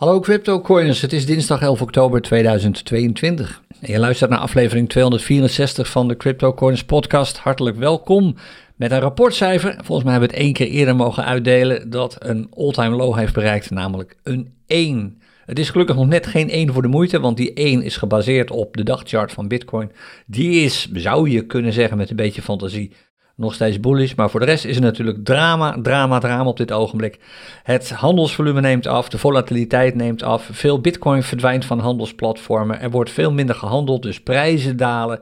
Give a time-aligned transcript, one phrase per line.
[0.00, 3.62] Hallo CryptoCoiners, het is dinsdag 11 oktober 2022.
[3.80, 7.38] En je luistert naar aflevering 264 van de CryptoCoiners podcast.
[7.38, 8.36] Hartelijk welkom
[8.76, 9.74] met een rapportcijfer.
[9.84, 13.34] Volgens mij hebben we het één keer eerder mogen uitdelen dat een all-time low heeft
[13.34, 15.20] bereikt, namelijk een 1.
[15.46, 18.50] Het is gelukkig nog net geen 1 voor de moeite, want die 1 is gebaseerd
[18.50, 19.92] op de dagchart van Bitcoin.
[20.26, 22.92] Die is, zou je kunnen zeggen met een beetje fantasie,
[23.40, 24.14] nog steeds bullish.
[24.14, 27.18] Maar voor de rest is er natuurlijk drama, drama, drama op dit ogenblik.
[27.62, 30.48] Het handelsvolume neemt af, de volatiliteit neemt af.
[30.52, 32.80] Veel bitcoin verdwijnt van handelsplatformen.
[32.80, 35.20] Er wordt veel minder gehandeld, dus prijzen dalen.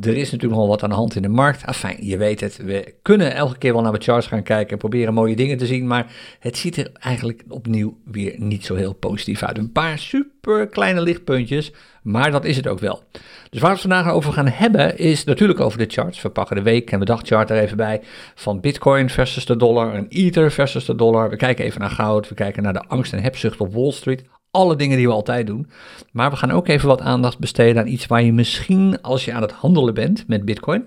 [0.00, 1.66] Er is natuurlijk nog wat aan de hand in de markt.
[1.66, 2.56] Afijn, je weet het.
[2.56, 5.66] We kunnen elke keer wel naar de charts gaan kijken en proberen mooie dingen te
[5.66, 5.86] zien.
[5.86, 9.58] Maar het ziet er eigenlijk opnieuw weer niet zo heel positief uit.
[9.58, 13.02] Een paar super kleine lichtpuntjes, maar dat is het ook wel.
[13.50, 16.22] Dus waar we het vandaag over gaan hebben is natuurlijk over de charts.
[16.22, 18.00] We pakken de week en de dagchart er even bij.
[18.34, 21.30] Van Bitcoin versus de dollar en Ether versus de dollar.
[21.30, 22.28] We kijken even naar goud.
[22.28, 25.46] We kijken naar de angst en hebzucht op Wall Street alle dingen die we altijd
[25.46, 25.70] doen.
[26.12, 29.32] Maar we gaan ook even wat aandacht besteden aan iets waar je misschien als je
[29.32, 30.84] aan het handelen bent met Bitcoin.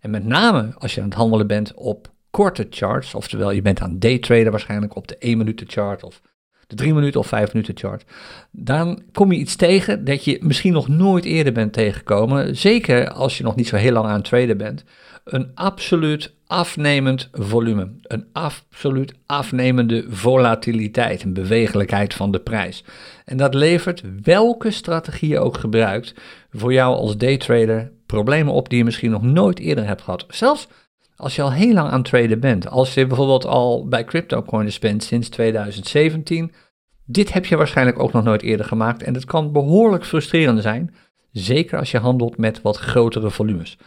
[0.00, 3.14] En met name als je aan het handelen bent op korte charts.
[3.14, 6.20] Oftewel, je bent aan daytraden waarschijnlijk op de 1 minuten chart of
[6.74, 8.04] 3 minuten of 5 minuten chart.
[8.50, 12.56] Dan kom je iets tegen dat je misschien nog nooit eerder bent tegengekomen.
[12.56, 14.84] Zeker als je nog niet zo heel lang aan het traden bent.
[15.24, 17.90] Een absoluut afnemend volume.
[18.02, 22.84] Een absoluut afnemende volatiliteit, een bewegelijkheid van de prijs.
[23.24, 26.14] En dat levert welke strategie je ook gebruikt
[26.50, 30.24] voor jou als daytrader problemen op die je misschien nog nooit eerder hebt gehad.
[30.28, 30.68] Zelfs
[31.16, 32.68] als je al heel lang aan het traden bent.
[32.68, 36.52] Als je bijvoorbeeld al bij CryptoCoins bent sinds 2017.
[37.06, 40.94] Dit heb je waarschijnlijk ook nog nooit eerder gemaakt en het kan behoorlijk frustrerend zijn.
[41.32, 43.78] Zeker als je handelt met wat grotere volumes.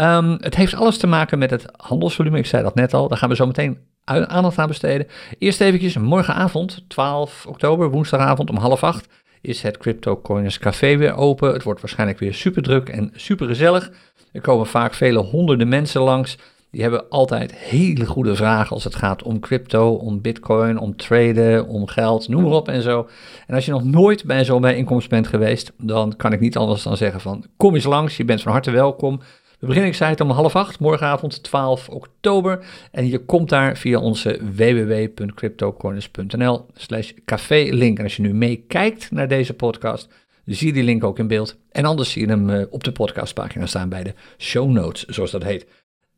[0.00, 2.38] Um, het heeft alles te maken met het handelsvolume.
[2.38, 3.08] Ik zei dat net al.
[3.08, 5.06] Daar gaan we zo meteen aandacht aan besteden.
[5.38, 9.08] Eerst eventjes morgenavond, 12 oktober, woensdagavond om half acht,
[9.40, 11.52] is het CryptoCoiners Café weer open.
[11.52, 13.90] Het wordt waarschijnlijk weer super druk en super gezellig.
[14.32, 16.38] Er komen vaak vele honderden mensen langs.
[16.70, 21.66] Die hebben altijd hele goede vragen als het gaat om crypto, om bitcoin, om traden,
[21.66, 23.08] om geld, noem maar op en zo.
[23.46, 26.82] En als je nog nooit bij zo'n bijeenkomst bent geweest, dan kan ik niet anders
[26.82, 29.20] dan zeggen van kom eens langs, je bent van harte welkom.
[29.58, 32.64] We beginnen, ik zei het, om half acht, morgenavond 12 oktober.
[32.90, 37.98] En je komt daar via onze www.cryptocorners.nl slash café link.
[37.98, 40.08] En als je nu meekijkt naar deze podcast,
[40.44, 41.56] zie je die link ook in beeld.
[41.70, 45.30] En anders zie je hem eh, op de podcastpagina staan bij de show notes, zoals
[45.30, 45.66] dat heet.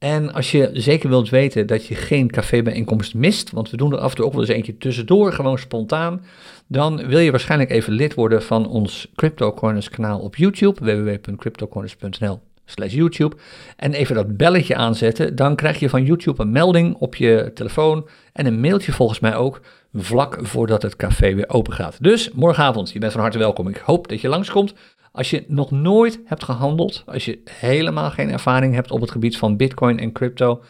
[0.03, 3.99] En als je zeker wilt weten dat je geen cafébijeenkomst mist, want we doen er
[3.99, 6.25] af en toe ook wel eens eentje tussendoor, gewoon spontaan,
[6.67, 12.95] dan wil je waarschijnlijk even lid worden van ons CryptoCorners kanaal op YouTube, www.cryptocorners.nl slash
[12.95, 13.37] YouTube.
[13.77, 18.09] En even dat belletje aanzetten, dan krijg je van YouTube een melding op je telefoon
[18.33, 19.61] en een mailtje volgens mij ook,
[19.95, 21.97] vlak voordat het café weer open gaat.
[22.01, 23.69] Dus morgenavond, je bent van harte welkom.
[23.69, 24.75] Ik hoop dat je langskomt.
[25.13, 29.37] Als je nog nooit hebt gehandeld, als je helemaal geen ervaring hebt op het gebied
[29.37, 30.63] van Bitcoin en crypto,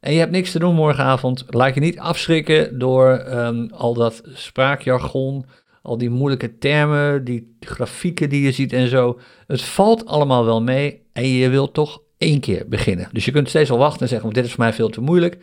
[0.00, 4.22] en je hebt niks te doen morgenavond, laat je niet afschrikken door um, al dat
[4.24, 5.44] spraakjargon,
[5.82, 9.18] al die moeilijke termen, die grafieken die je ziet en zo.
[9.46, 13.08] Het valt allemaal wel mee en je wilt toch één keer beginnen.
[13.12, 15.38] Dus je kunt steeds al wachten en zeggen, dit is voor mij veel te moeilijk.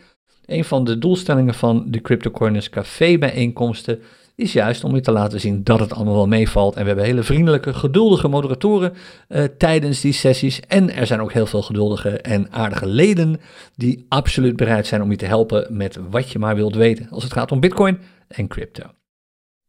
[0.46, 4.00] Een van de doelstellingen van de CryptoCoiners Café bijeenkomsten
[4.36, 6.74] is juist om je te laten zien dat het allemaal wel meevalt.
[6.74, 8.92] En we hebben hele vriendelijke, geduldige moderatoren
[9.28, 10.60] uh, tijdens die sessies.
[10.60, 13.40] En er zijn ook heel veel geduldige en aardige leden
[13.74, 17.22] die absoluut bereid zijn om je te helpen met wat je maar wilt weten als
[17.22, 17.98] het gaat om Bitcoin
[18.28, 18.82] en crypto.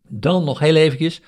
[0.09, 1.21] Dan nog heel eventjes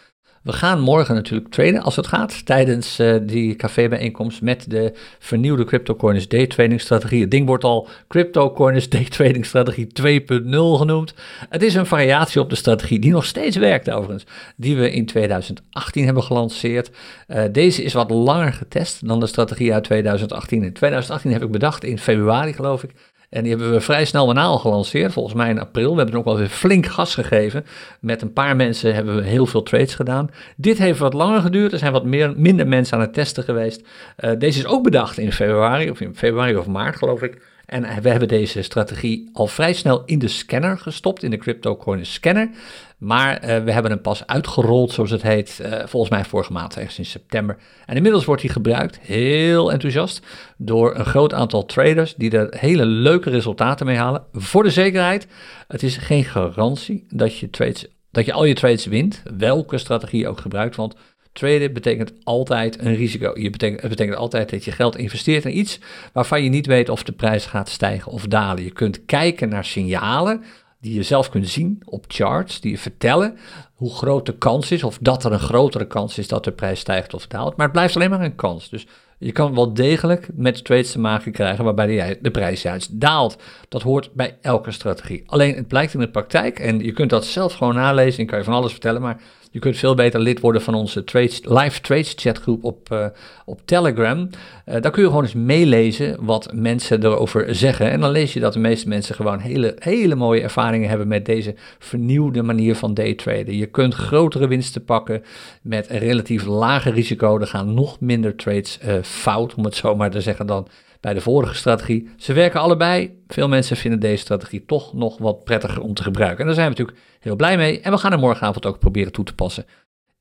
[0.44, 5.64] we gaan morgen natuurlijk traden als het gaat tijdens uh, die cafébijeenkomst met de vernieuwde
[5.64, 7.22] CryptoCoiners Trading strategie.
[7.22, 11.14] Het ding wordt al CryptoCoiners Trading strategie 2.0 genoemd.
[11.50, 15.06] Het is een variatie op de strategie die nog steeds werkt overigens, die we in
[15.06, 16.92] 2018 hebben gelanceerd.
[17.28, 20.64] Uh, deze is wat langer getest dan de strategie uit 2018.
[20.64, 22.92] In 2018 heb ik bedacht in februari geloof ik
[23.30, 25.92] en die hebben we vrij snel daarna al gelanceerd, volgens mij in april.
[25.92, 27.66] We hebben er ook wel weer flink gas gegeven.
[28.00, 30.30] Met een paar mensen hebben we heel veel trades gedaan.
[30.56, 31.72] Dit heeft wat langer geduurd.
[31.72, 33.88] Er zijn wat meer, minder mensen aan het testen geweest.
[34.20, 37.42] Uh, deze is ook bedacht in februari, of in februari of maart geloof ik.
[37.70, 42.06] En we hebben deze strategie al vrij snel in de scanner gestopt, in de CryptoCoin
[42.06, 42.50] scanner.
[42.98, 46.76] Maar uh, we hebben hem pas uitgerold, zoals het heet, uh, volgens mij vorige maand,
[46.76, 47.58] ergens in september.
[47.86, 50.26] En inmiddels wordt hij gebruikt, heel enthousiast,
[50.58, 54.24] door een groot aantal traders die er hele leuke resultaten mee halen.
[54.34, 55.28] Voor de zekerheid,
[55.68, 60.20] het is geen garantie dat je, trades, dat je al je trades wint, welke strategie
[60.20, 60.96] je ook gebruikt, want
[61.40, 63.32] Traden betekent altijd een risico.
[63.40, 65.80] Je betekent, het betekent altijd dat je geld investeert in iets
[66.14, 68.64] waarvan je niet weet of de prijs gaat stijgen of dalen.
[68.64, 70.44] Je kunt kijken naar signalen
[70.82, 73.38] die je zelf kunt zien op charts, die je vertellen
[73.74, 76.80] hoe groot de kans is, of dat er een grotere kans is dat de prijs
[76.80, 77.56] stijgt of daalt.
[77.56, 78.70] Maar het blijft alleen maar een kans.
[78.70, 78.88] Dus
[79.18, 83.42] je kan wel degelijk met trades te maken krijgen waarbij de, prijs juist daalt.
[83.70, 85.24] Dat hoort bij elke strategie.
[85.26, 88.38] Alleen het blijkt in de praktijk, en je kunt dat zelf gewoon nalezen, ik kan
[88.38, 91.04] je van alles vertellen, maar je kunt veel beter lid worden van onze
[91.42, 93.06] live trades chatgroep op, uh,
[93.46, 94.18] op Telegram.
[94.20, 97.92] Uh, daar kun je gewoon eens meelezen wat mensen erover zeggen.
[97.92, 101.26] En dan lees je dat de meeste mensen gewoon hele, hele mooie ervaringen hebben met
[101.26, 103.58] deze vernieuwde manier van daytraden.
[103.58, 105.24] Je kunt grotere winsten pakken
[105.62, 107.40] met een relatief lager risico.
[107.40, 110.68] Er gaan nog minder trades uh, fout, om het zo maar te zeggen, dan
[111.00, 112.10] bij de vorige strategie.
[112.18, 113.24] Ze werken allebei.
[113.28, 116.40] Veel mensen vinden deze strategie toch nog wat prettiger om te gebruiken.
[116.40, 117.82] En daar zijn we natuurlijk heel blij mee.
[117.82, 119.66] En we gaan er morgenavond ook proberen toe te passen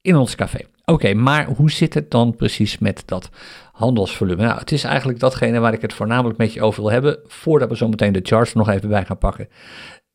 [0.01, 0.59] in ons café.
[0.85, 3.31] Oké, maar hoe zit het dan precies met dat
[3.73, 4.43] handelsvolume?
[4.43, 7.69] Nou, het is eigenlijk datgene waar ik het voornamelijk met je over wil hebben, voordat
[7.69, 9.49] we zo meteen de charts nog even bij gaan pakken.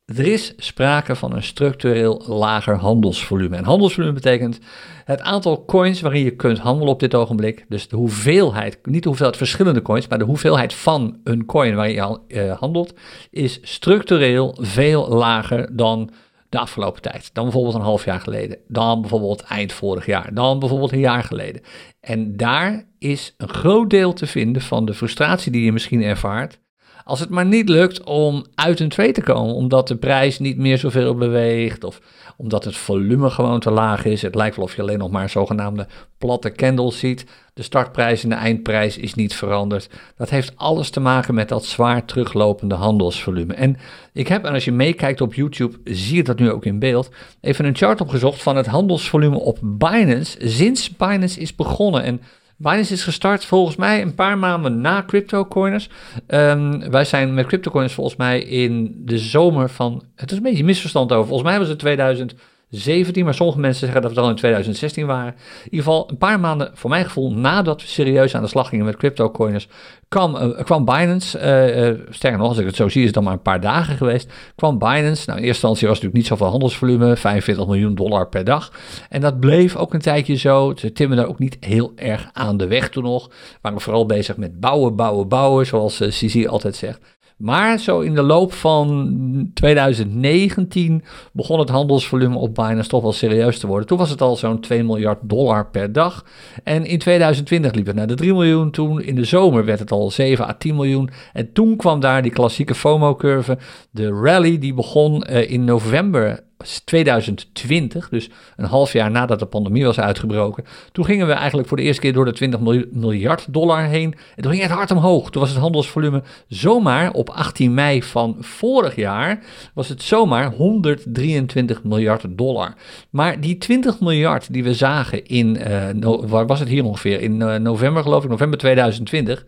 [0.06, 3.56] Er is sprake van een structureel lager handelsvolume.
[3.56, 4.60] En handelsvolume betekent
[5.06, 7.66] het aantal coins waarin je kunt handelen op dit ogenblik.
[7.70, 11.94] Dus de hoeveelheid, niet de hoeveelheid verschillende coins, maar de hoeveelheid van een coin waarin
[11.94, 12.94] je uh, handelt,
[13.30, 16.10] is structureel veel lager dan
[16.50, 17.30] de afgelopen tijd.
[17.34, 18.58] Dan bijvoorbeeld een half jaar geleden.
[18.68, 20.34] Dan bijvoorbeeld eind vorig jaar.
[20.34, 21.62] Dan bijvoorbeeld een jaar geleden.
[22.00, 26.60] En daar is een groot deel te vinden van de frustratie die je misschien ervaart
[27.04, 30.58] als het maar niet lukt om uit een trade te komen, omdat de prijs niet
[30.58, 32.02] meer zoveel beweegt of
[32.38, 34.22] omdat het volume gewoon te laag is.
[34.22, 37.26] Het lijkt wel of je alleen nog maar zogenaamde platte candles ziet.
[37.54, 39.90] De startprijs en de eindprijs is niet veranderd.
[40.18, 43.54] Dat heeft alles te maken met dat zwaar teruglopende handelsvolume.
[43.54, 43.78] En
[44.14, 47.10] ik heb, en als je meekijkt op YouTube, zie je dat nu ook in beeld,
[47.42, 52.04] even een chart opgezocht van het handelsvolume op Binance sinds Binance is begonnen.
[52.04, 52.22] En
[52.64, 55.90] Binance is gestart volgens mij een paar maanden na CryptoCoiners.
[56.28, 60.04] Um, wij zijn met CryptoCoiners volgens mij in de zomer van...
[60.16, 61.28] Het is een beetje misverstand over.
[61.28, 62.36] Volgens mij was het 2000...
[62.76, 65.34] 17, maar sommige mensen zeggen dat we al in 2016 waren.
[65.64, 68.70] In ieder geval een paar maanden, voor mijn gevoel, nadat we serieus aan de slag
[68.70, 69.68] gingen met cryptocoiners,
[70.08, 73.24] kwam, uh, kwam Binance, uh, sterker nog, als ik het zo zie, is het dan
[73.24, 76.28] maar een paar dagen geweest, kwam Binance, nou in eerste instantie was het natuurlijk niet
[76.28, 78.72] zoveel handelsvolume, 45 miljoen dollar per dag.
[79.10, 80.74] En dat bleef ook een tijdje zo.
[80.76, 83.30] Ze timmen ook niet heel erg aan de weg toen nog.
[83.62, 87.00] Waren vooral bezig met bouwen, bouwen, bouwen, zoals uh, altijd zegt.
[87.38, 93.60] Maar zo in de loop van 2019 begon het handelsvolume op Binance toch wel serieus
[93.60, 93.88] te worden.
[93.88, 96.26] Toen was het al zo'n 2 miljard dollar per dag.
[96.64, 98.72] En in 2020 liep het naar de 3 miljoen.
[98.72, 101.10] Toen in de zomer werd het al 7 à 10 miljoen.
[101.34, 103.58] En toen kwam daar die klassieke FOMO-curve.
[103.92, 106.44] De rally die begon uh, in november
[106.86, 110.64] 2020, dus een half jaar nadat de pandemie was uitgebroken.
[110.92, 112.60] Toen gingen we eigenlijk voor de eerste keer door de 20
[112.92, 114.16] miljard dollar heen.
[114.36, 115.30] En toen ging het hard omhoog.
[115.30, 121.84] Toen was het handelsvolume zomaar op 18 mei van vorig jaar, was het zomaar 123
[121.84, 122.74] miljard dollar.
[123.10, 127.40] Maar die 20 miljard die we zagen in, uh, waar was het hier ongeveer, in
[127.40, 129.46] uh, november geloof ik, november 2020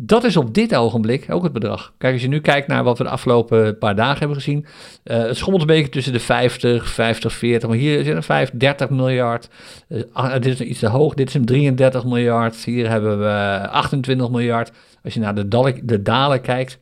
[0.00, 1.92] dat is op dit ogenblik ook het bedrag.
[1.98, 4.66] Kijk, als je nu kijkt naar wat we de afgelopen paar dagen hebben gezien.
[5.04, 7.68] Uh, het schommelt een beetje tussen de 50, 50, 40.
[7.68, 9.48] Maar hier zit een 5, 30 miljard.
[9.88, 11.14] Uh, dit is iets te hoog.
[11.14, 12.64] Dit is een 33 miljard.
[12.64, 14.70] Hier hebben we 28 miljard.
[15.04, 16.78] Als je naar de, dalen, de dalen kijkt.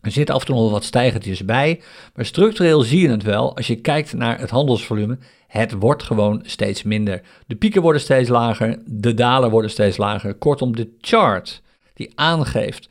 [0.00, 1.80] Er zitten af en toe nog wat stijgertjes bij.
[2.14, 3.56] Maar structureel zie je het wel.
[3.56, 5.18] Als je kijkt naar het handelsvolume.
[5.46, 7.22] Het wordt gewoon steeds minder.
[7.46, 8.78] De pieken worden steeds lager.
[8.84, 10.34] De dalen worden steeds lager.
[10.34, 11.64] Kortom, de chart
[11.96, 12.88] die aangeeft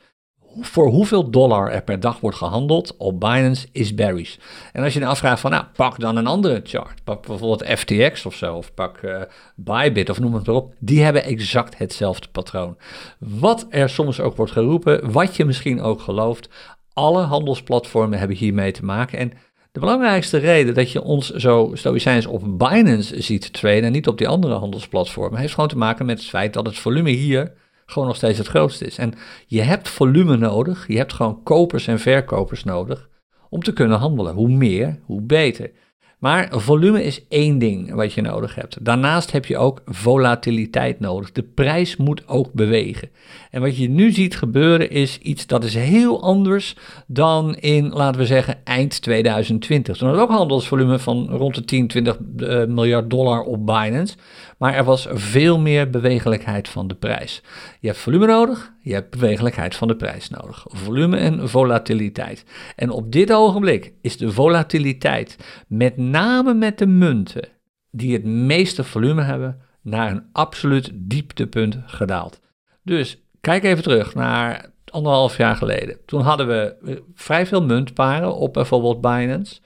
[0.60, 4.36] voor hoeveel dollar er per dag wordt gehandeld op Binance is bearish.
[4.72, 7.04] En als je dan afvraagt van, nou, pak dan een andere chart.
[7.04, 9.20] Pak bijvoorbeeld FTX of zo, of pak uh,
[9.56, 10.74] Bybit of noem het maar op.
[10.78, 12.76] Die hebben exact hetzelfde patroon.
[13.18, 16.48] Wat er soms ook wordt geroepen, wat je misschien ook gelooft,
[16.92, 19.18] alle handelsplatformen hebben hiermee te maken.
[19.18, 19.32] En
[19.72, 24.18] de belangrijkste reden dat je ons zo stoïcijns op Binance ziet traden en niet op
[24.18, 27.52] die andere handelsplatformen, heeft gewoon te maken met het feit dat het volume hier
[27.86, 28.98] gewoon nog steeds het grootste is.
[28.98, 29.12] En
[29.46, 33.08] je hebt volume nodig, je hebt gewoon kopers en verkopers nodig
[33.50, 34.34] om te kunnen handelen.
[34.34, 35.70] Hoe meer, hoe beter.
[36.18, 38.84] Maar volume is één ding wat je nodig hebt.
[38.84, 41.32] Daarnaast heb je ook volatiliteit nodig.
[41.32, 43.10] De prijs moet ook bewegen.
[43.50, 46.76] En wat je nu ziet gebeuren is iets dat is heel anders
[47.06, 49.96] dan in, laten we zeggen, eind 2020.
[49.96, 54.16] Toen had ook handelsvolume van rond de 10, 20 uh, miljard dollar op Binance.
[54.56, 57.42] Maar er was veel meer bewegelijkheid van de prijs.
[57.80, 60.64] Je hebt volume nodig, je hebt bewegelijkheid van de prijs nodig.
[60.68, 62.44] Volume en volatiliteit.
[62.76, 65.36] En op dit ogenblik is de volatiliteit
[65.68, 67.48] met name met de munten
[67.90, 72.40] die het meeste volume hebben naar een absoluut dieptepunt gedaald.
[72.82, 75.98] Dus kijk even terug naar anderhalf jaar geleden.
[76.06, 79.60] Toen hadden we eh, vrij veel muntparen op bijvoorbeeld Binance.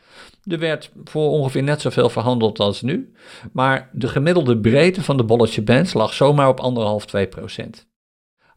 [0.50, 3.12] Er werd voor ongeveer net zoveel verhandeld als nu.
[3.52, 7.88] Maar de gemiddelde breedte van de bolletje bands lag zomaar op anderhalf, 2 procent.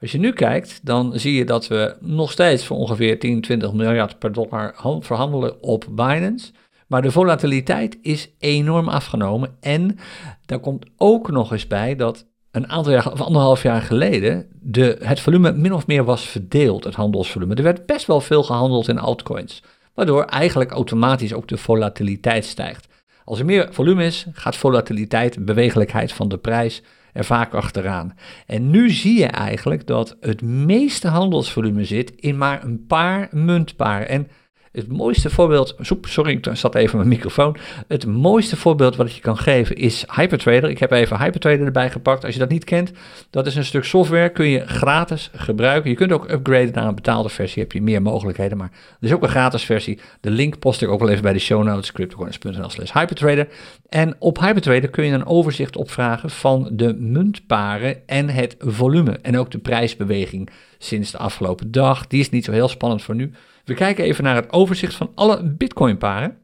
[0.01, 3.73] Als je nu kijkt, dan zie je dat we nog steeds voor ongeveer 10, 20
[3.73, 6.51] miljard per dollar verhandelen op Binance.
[6.87, 9.57] Maar de volatiliteit is enorm afgenomen.
[9.59, 9.97] En
[10.45, 14.97] daar komt ook nog eens bij dat een aantal jaar, of anderhalf jaar geleden, de,
[15.01, 17.55] het volume min of meer was verdeeld, het handelsvolume.
[17.55, 22.87] Er werd best wel veel gehandeld in altcoins, waardoor eigenlijk automatisch ook de volatiliteit stijgt.
[23.25, 26.81] Als er meer volume is, gaat volatiliteit, bewegelijkheid van de prijs
[27.13, 28.13] er vaak achteraan.
[28.45, 34.09] En nu zie je eigenlijk dat het meeste handelsvolume zit in maar een paar muntparen.
[34.09, 34.27] En
[34.73, 37.57] het mooiste voorbeeld, sorry, ik zat even mijn microfoon.
[37.87, 40.69] Het mooiste voorbeeld wat ik je kan geven is Hypertrader.
[40.69, 42.25] Ik heb even Hypertrader erbij gepakt.
[42.25, 42.91] Als je dat niet kent,
[43.29, 45.89] dat is een stuk software, kun je gratis gebruiken.
[45.89, 48.57] Je kunt ook upgraden naar een betaalde versie, heb je meer mogelijkheden.
[48.57, 49.99] Maar er is ook een gratis versie.
[50.21, 53.47] De link post ik ook wel even bij de show notes, cryptocoins.nl slash Hypertrader.
[53.89, 59.19] En op Hypertrader kun je een overzicht opvragen van de muntparen en het volume.
[59.21, 62.07] En ook de prijsbeweging sinds de afgelopen dag.
[62.07, 63.33] Die is niet zo heel spannend voor nu.
[63.63, 66.37] We kijken even naar het overzicht van alle Bitcoin-paren.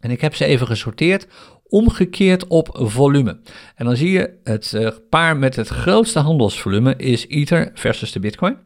[0.00, 1.26] En ik heb ze even gesorteerd,
[1.64, 3.40] omgekeerd op volume.
[3.74, 8.20] En dan zie je het uh, paar met het grootste handelsvolume is Ether versus de
[8.20, 8.58] Bitcoin.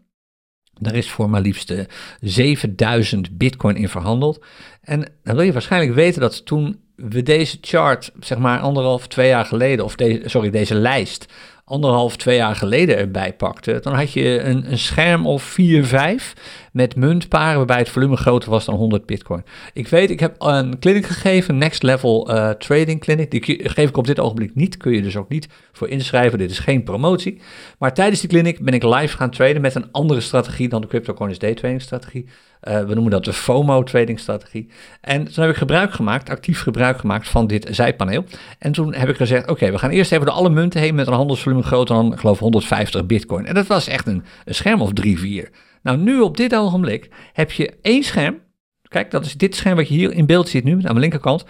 [0.81, 1.75] Daar is voor maar liefst
[2.21, 4.45] 7000 eh, Bitcoin in verhandeld.
[4.81, 9.29] En dan wil je waarschijnlijk weten dat toen we deze chart, zeg maar anderhalf, twee
[9.29, 11.27] jaar geleden, of sorry, deze lijst
[11.65, 16.35] anderhalf, twee jaar geleden erbij pakte, dan had je een, een scherm of 4, 5
[16.75, 19.45] met muntparen waarbij het volume groter was dan 100 bitcoin.
[19.73, 23.31] Ik weet, ik heb een clinic gegeven, Next Level uh, Trading Clinic.
[23.31, 26.39] Die geef ik op dit ogenblik niet, kun je dus ook niet voor inschrijven.
[26.39, 27.41] Dit is geen promotie.
[27.79, 30.87] Maar tijdens die clinic ben ik live gaan traden met een andere strategie dan de
[30.87, 32.27] CryptoCoins Day Trading strategie.
[32.69, 34.69] Uh, we noemen dat de FOMO trading strategie.
[35.01, 38.25] En toen heb ik gebruik gemaakt, actief gebruik gemaakt van dit zijpaneel.
[38.59, 41.07] En toen heb ik gezegd, oké, we gaan eerst even door alle munten heen met
[41.07, 43.47] een handelsvolume groter dan, ik geloof, 150 bitcoin.
[43.47, 45.51] En dat was echt een, een scherm of 3, 4.
[45.85, 48.41] Nou, nu op dit ogenblik heb je één scherm.
[48.89, 51.45] Kijk, dat is dit scherm wat je hier in beeld ziet nu, aan de linkerkant.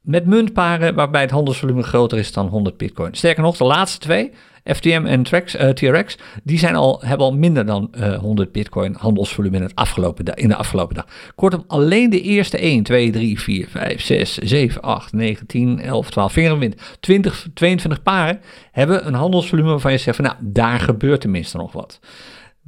[0.00, 3.14] Met muntparen waarbij het handelsvolume groter is dan 100 bitcoin.
[3.14, 4.32] Sterker nog, de laatste twee,
[4.64, 8.52] FTM en Trax, eh, TRX, die zijn al, hebben al minder dan uh, eh, 100
[8.52, 11.06] bitcoin handelsvolume in, het afgelopen in de afgelopen dag.
[11.34, 16.10] Kortom, alleen de eerste 1, 2, 3, 4, 5, 6, 7, 8, 9, 10, 11,
[16.10, 18.40] 12, 14, 20, 22 paren
[18.72, 22.00] hebben een handelsvolume waarvan je zegt van nou, daar gebeurt tenminste nog wat.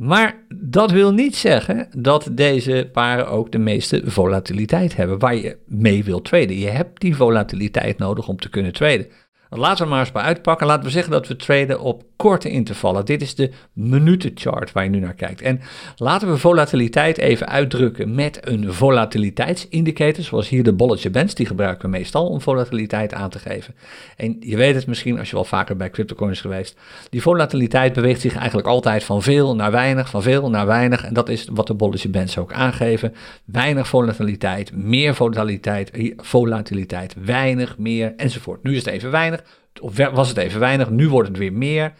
[0.02, 5.59] Maar dat wil niet zeggen dat deze paren ook de meeste volatiliteit hebben waar je
[5.66, 6.59] mee wilt traden.
[6.59, 9.06] Je hebt die volatiliteit nodig om te kunnen traden.
[9.49, 10.66] Laten we maar eens bij uitpakken.
[10.66, 13.05] Laten we zeggen dat we traden op korte intervallen.
[13.05, 15.41] Dit is de minutenchart waar je nu naar kijkt.
[15.41, 15.61] En
[15.97, 21.91] laten we volatiliteit even uitdrukken met een volatiliteitsindicator, zoals hier de bolletje bands, die gebruiken
[21.91, 23.75] we meestal om volatiliteit aan te geven.
[24.17, 26.76] En je weet het misschien als je wel vaker bij CryptoCoins geweest,
[27.11, 31.05] die volatiliteit beweegt zich eigenlijk altijd van veel naar weinig, van veel naar weinig.
[31.05, 33.14] En dat is wat de bolletje bands ook aangeven.
[33.45, 38.62] Weinig volatiliteit, meer volatiliteit, volatiliteit, weinig, meer enzovoort.
[38.62, 39.43] Nu is het even weinig,
[39.81, 41.93] of was het even weinig, nu wordt het weer meer.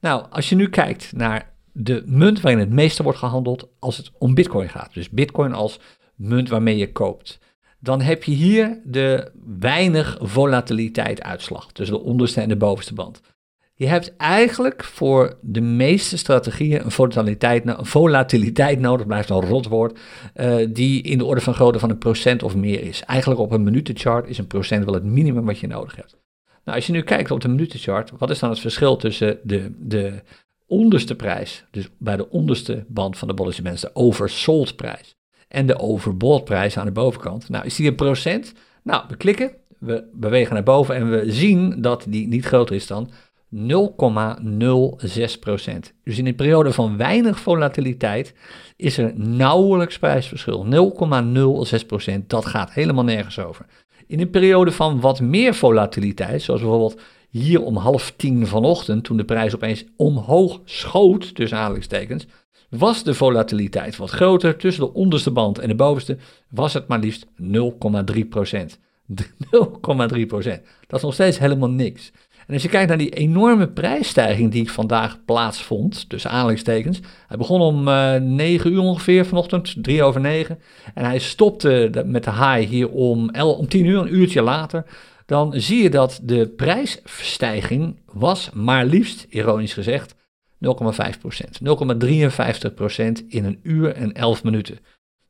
[0.00, 4.10] Nou, als je nu kijkt naar de munt waarin het meeste wordt gehandeld als het
[4.18, 5.80] om bitcoin gaat, dus bitcoin als
[6.14, 7.38] munt waarmee je koopt,
[7.80, 13.20] dan heb je hier de weinig volatiliteit uitslag tussen de onderste en de bovenste band.
[13.74, 19.98] Je hebt eigenlijk voor de meeste strategieën een volatiliteit, volatiliteit nodig, blijft een rotwoord,
[20.36, 23.02] uh, die in de orde van grootte van een procent of meer is.
[23.02, 26.16] Eigenlijk op een minutenchart is een procent wel het minimum wat je nodig hebt.
[26.68, 29.72] Nou, als je nu kijkt op de minutenchart, wat is dan het verschil tussen de,
[29.78, 30.22] de
[30.66, 35.16] onderste prijs, dus bij de onderste band van de Bollinger Bands, de oversold prijs,
[35.48, 37.48] en de overbought prijs aan de bovenkant?
[37.48, 38.52] Nou, is die een procent?
[38.82, 42.86] Nou, we klikken, we bewegen naar boven en we zien dat die niet groter is
[42.86, 43.10] dan
[43.54, 43.60] 0,06%
[46.04, 48.34] Dus in een periode van weinig volatiliteit
[48.76, 50.66] is er nauwelijks prijsverschil.
[52.20, 53.66] 0,06% Dat gaat helemaal nergens over.
[54.08, 57.00] In een periode van wat meer volatiliteit, zoals bijvoorbeeld
[57.30, 62.26] hier om half tien vanochtend, toen de prijs opeens omhoog schoot, tussen aanhalingstekens,
[62.70, 64.56] was de volatiliteit wat groter.
[64.56, 66.16] Tussen de onderste band en de bovenste
[66.50, 68.78] was het maar liefst 0,3 procent.
[70.16, 70.62] 0,3 procent.
[70.86, 72.12] Dat is nog steeds helemaal niks.
[72.48, 77.00] En als je kijkt naar die enorme prijsstijging die vandaag plaatsvond, tussen aanhalingstekens.
[77.26, 80.58] Hij begon om uh, eh, 9 uur ongeveer vanochtend, 3 over 9.
[80.94, 84.84] En hij stopte met de high hier om, om 10 uur, een uurtje later.
[85.26, 90.18] Dan zie je dat de prijsstijging was maar liefst, ironisch gezegd, 0,53%
[93.28, 94.78] in een uur en 11 minuten.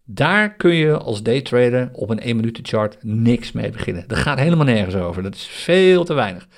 [0.04, 4.04] Daar kun je als daytrader op een 1 minuten chart niks mee beginnen.
[4.06, 5.22] Dat gaat helemaal nergens over.
[5.22, 6.48] Dat is veel te weinig.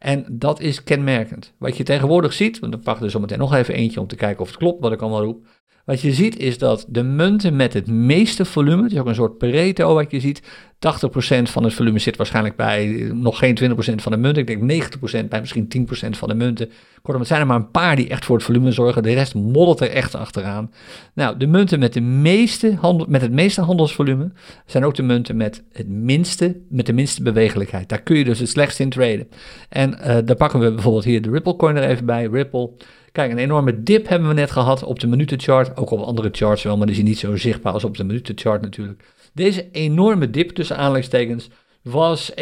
[0.00, 1.54] En dat is kenmerkend.
[1.58, 4.16] Wat je tegenwoordig ziet, want dan pakken we zo meteen nog even eentje om te
[4.16, 5.46] kijken of het klopt wat ik allemaal roep.
[5.84, 9.14] Wat je ziet is dat de munten met het meeste volume, het is ook een
[9.14, 13.74] soort Pareto wat je ziet, 80% van het volume zit waarschijnlijk bij nog geen 20%
[13.74, 14.46] van de munten.
[14.46, 14.92] Ik denk
[15.24, 16.70] 90% bij misschien 10% van de munten.
[17.02, 19.02] Kortom, het zijn er maar een paar die echt voor het volume zorgen.
[19.02, 20.70] De rest moddert er echt achteraan.
[21.14, 24.32] Nou, de munten met, de meeste handel, met het meeste handelsvolume
[24.66, 27.88] zijn ook de munten met, het minste, met de minste bewegelijkheid.
[27.88, 29.28] Daar kun je dus het slechtst in traden.
[29.68, 32.26] En uh, daar pakken we bijvoorbeeld hier de Ripple coin er even bij.
[32.26, 32.70] Ripple.
[33.12, 35.76] Kijk, een enorme dip hebben we net gehad op de minutenchart.
[35.76, 38.62] Ook op andere charts wel, maar die is niet zo zichtbaar als op de minutenchart
[38.62, 39.04] natuurlijk.
[39.32, 41.50] Deze enorme dip tussen aanleidingstekens
[41.82, 42.36] was 1,3%.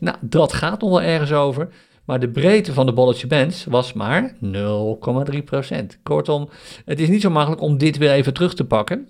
[0.00, 1.68] Nou, dat gaat nog wel ergens over.
[2.04, 6.00] Maar de breedte van de bolletje bands was maar 0,3%.
[6.02, 6.48] Kortom,
[6.84, 9.08] het is niet zo makkelijk om dit weer even terug te pakken.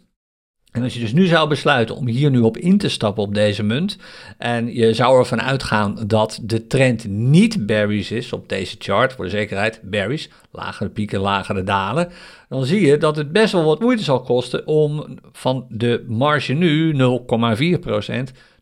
[0.71, 3.35] En als je dus nu zou besluiten om hier nu op in te stappen op
[3.35, 3.97] deze munt,
[4.39, 9.25] en je zou ervan uitgaan dat de trend niet berries is op deze chart, voor
[9.25, 12.09] de zekerheid berries, lagere pieken, lagere dalen,
[12.49, 16.53] dan zie je dat het best wel wat moeite zal kosten om van de marge
[16.53, 16.99] nu 0,4%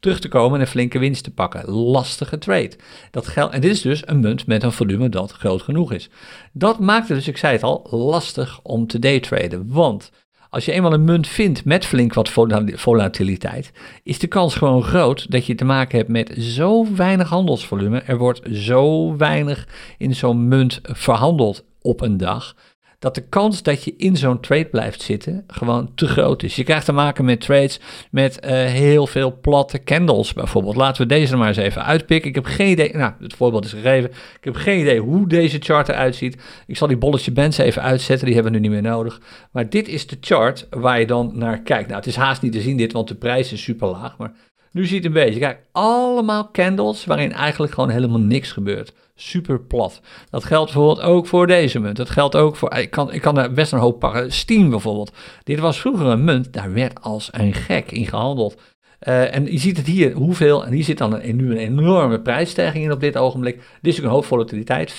[0.01, 1.71] terug te komen en een flinke winst te pakken.
[1.71, 2.77] Lastige trade.
[3.11, 6.09] Dat geld, en dit is dus een munt met een volume dat groot genoeg is.
[6.53, 10.11] Dat maakt het dus, ik zei het al, lastig om te daytraden, want
[10.51, 12.31] als je eenmaal een munt vindt met flink wat
[12.75, 18.01] volatiliteit, is de kans gewoon groot dat je te maken hebt met zo weinig handelsvolume.
[18.01, 22.55] Er wordt zo weinig in zo'n munt verhandeld op een dag
[22.99, 26.57] dat de kans dat je in zo'n trade blijft zitten gewoon te groot is.
[26.57, 30.77] Je krijgt te maken met trades met uh, heel veel platte candles bijvoorbeeld.
[30.77, 32.29] Laten we deze maar eens even uitpikken.
[32.29, 35.59] Ik heb geen idee, nou het voorbeeld is gegeven, ik heb geen idee hoe deze
[35.61, 36.37] chart eruit ziet.
[36.67, 39.21] Ik zal die bolletje bands even uitzetten, die hebben we nu niet meer nodig.
[39.53, 41.87] Maar dit is de chart waar je dan naar kijkt.
[41.89, 44.33] Nou het is haast niet te zien dit, want de prijs is super laag, maar
[44.79, 50.01] nu ziet een beetje, kijk, allemaal candles waarin eigenlijk gewoon helemaal niks gebeurt super plat.
[50.31, 51.97] Dat geldt bijvoorbeeld ook voor deze munt.
[51.97, 54.33] Dat geldt ook voor, ik kan, ik kan er best een hoop pakken.
[54.33, 55.13] Steam bijvoorbeeld.
[55.45, 58.61] Dit was vroeger een munt, daar werd als een gek in gehandeld.
[59.09, 62.21] Uh, en je ziet het hier, hoeveel, en hier zit dan een, nu een enorme
[62.21, 63.63] prijsstijging in op dit ogenblik.
[63.81, 64.97] Dit is ook een hoop volatiliteit, 5%.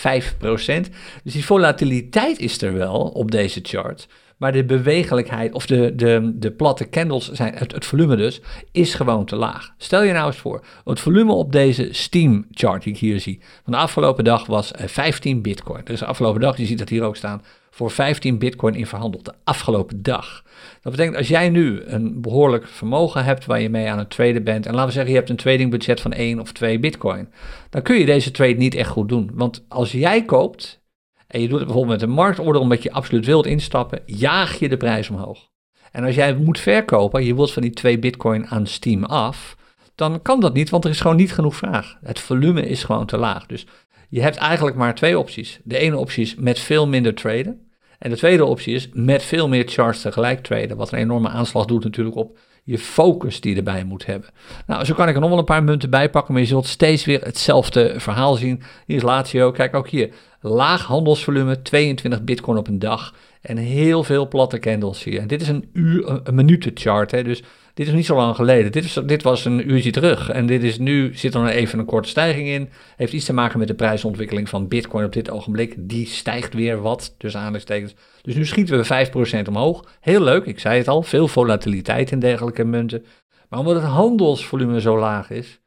[1.24, 4.08] Dus die volatiliteit is er wel op deze chart.
[4.40, 8.94] Maar de bewegelijkheid of de, de, de platte candles, zijn, het, het volume dus, is
[8.94, 9.74] gewoon te laag.
[9.78, 13.40] Stel je nou eens voor, het volume op deze Steam chart die ik hier zie,
[13.64, 15.82] van de afgelopen dag was 15 eh, bitcoin.
[15.84, 19.26] Dus de afgelopen dag, je ziet dat hier ook staan, voor 15 bitcoin in verhandeld.
[19.26, 20.44] De afgelopen dag.
[20.82, 24.44] Dat betekent als jij nu een behoorlijk vermogen hebt waar je mee aan het traden
[24.44, 24.66] bent.
[24.66, 27.30] En laten we zeggen je hebt een tradingbudget van 1 of 2 bitcoin.
[27.70, 29.32] Dan kun je deze trade niet echt goed doen.
[29.34, 30.82] Want als jij koopt
[31.30, 34.70] en je doet het bijvoorbeeld met een marktorder omdat je absoluut wilt instappen, jaag je
[34.70, 35.50] de prijs omhoog.
[35.92, 39.58] En als jij moet verkopen, je wilt van die 2 bitcoin aan Steam af,
[39.96, 41.98] dan kan dat niet, want er is gewoon niet genoeg vraag.
[42.02, 43.46] Het volume is gewoon te laag.
[43.46, 43.66] Dus
[44.10, 45.60] je hebt eigenlijk maar twee opties.
[45.64, 47.68] De ene optie is met veel minder traden.
[48.00, 51.66] En de tweede optie is met veel meer charts tegelijk traden, wat een enorme aanslag
[51.66, 54.30] doet natuurlijk op je focus die je erbij moet hebben.
[54.68, 56.68] Nou, zo kan ik er nog wel een paar munten bij pakken, maar je zult
[56.68, 58.62] steeds weer hetzelfde verhaal zien.
[58.86, 60.10] Hier is Lazio, kijk ook hier.
[60.42, 65.28] Laag handelsvolume, 22 bitcoin op een dag en heel veel platte candles hier.
[65.28, 68.72] Dit is een uur, een minutenchart, hè, dus dit is niet zo lang geleden.
[68.72, 70.30] Dit, is, dit was een uurtje terug.
[70.30, 72.70] En dit is nu, zit er even een korte stijging in.
[72.96, 75.76] Heeft iets te maken met de prijsontwikkeling van Bitcoin op dit ogenblik.
[75.78, 77.94] Die stijgt weer wat, dus aanhalingstekens.
[78.22, 79.08] Dus nu schieten we
[79.46, 79.86] 5% omhoog.
[80.00, 81.04] Heel leuk, ik zei het al.
[81.04, 83.06] Veel volatiliteit in dergelijke munten.
[83.50, 85.60] Maar omdat het handelsvolume zo laag is,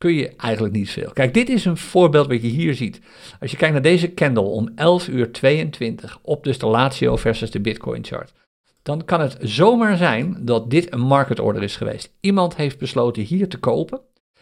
[0.00, 1.10] kun je eigenlijk niet veel.
[1.12, 3.00] Kijk, dit is een voorbeeld wat je hier ziet.
[3.40, 7.50] Als je kijkt naar deze candle om 11 uur 22 op dus de Lazio versus
[7.50, 8.32] de Bitcoin chart
[8.82, 12.12] dan kan het zomaar zijn dat dit een market order is geweest.
[12.20, 14.00] Iemand heeft besloten hier te kopen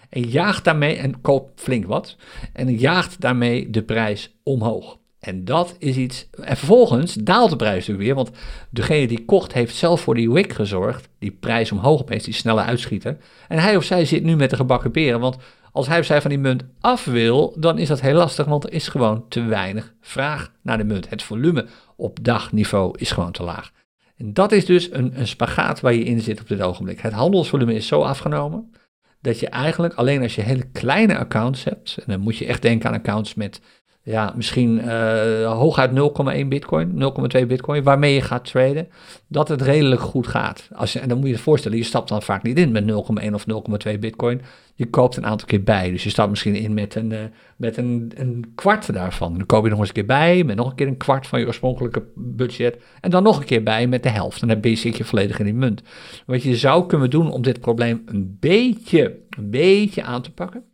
[0.08, 2.16] en jaagt daarmee, en koopt flink wat,
[2.52, 4.97] en jaagt daarmee de prijs omhoog.
[5.20, 6.28] En dat is iets.
[6.42, 8.30] En vervolgens daalt de prijs natuurlijk weer, want
[8.70, 12.60] degene die kocht heeft zelf voor die wick gezorgd, die prijs omhoog opeens, die snelle
[12.60, 13.16] uitschieter.
[13.48, 15.36] En hij of zij zit nu met de gebakken peren, want
[15.72, 18.64] als hij of zij van die munt af wil, dan is dat heel lastig, want
[18.64, 21.10] er is gewoon te weinig vraag naar de munt.
[21.10, 23.70] Het volume op dagniveau is gewoon te laag.
[24.16, 27.00] En dat is dus een, een spagaat waar je in zit op dit ogenblik.
[27.00, 28.72] Het handelsvolume is zo afgenomen
[29.20, 32.62] dat je eigenlijk alleen als je hele kleine accounts hebt, en dan moet je echt
[32.62, 33.60] denken aan accounts met
[34.08, 35.90] ja, misschien uh, hooguit
[36.42, 38.88] 0,1 bitcoin, 0,2 bitcoin, waarmee je gaat traden,
[39.26, 40.68] dat het redelijk goed gaat.
[40.74, 42.84] Als je, en dan moet je je voorstellen, je stapt dan vaak niet in met
[42.84, 43.44] 0,1 of
[43.88, 44.40] 0,2 bitcoin.
[44.74, 45.90] Je koopt een aantal keer bij.
[45.90, 47.18] Dus je stapt misschien in met een, uh,
[47.56, 49.36] met een, een kwart daarvan.
[49.36, 51.40] Dan koop je nog eens een keer bij met nog een keer een kwart van
[51.40, 52.78] je oorspronkelijke budget.
[53.00, 54.48] En dan nog een keer bij met de helft.
[54.48, 55.82] Dan zit je volledig in die munt.
[56.26, 60.64] Wat je zou kunnen doen om dit probleem een beetje, een beetje aan te pakken.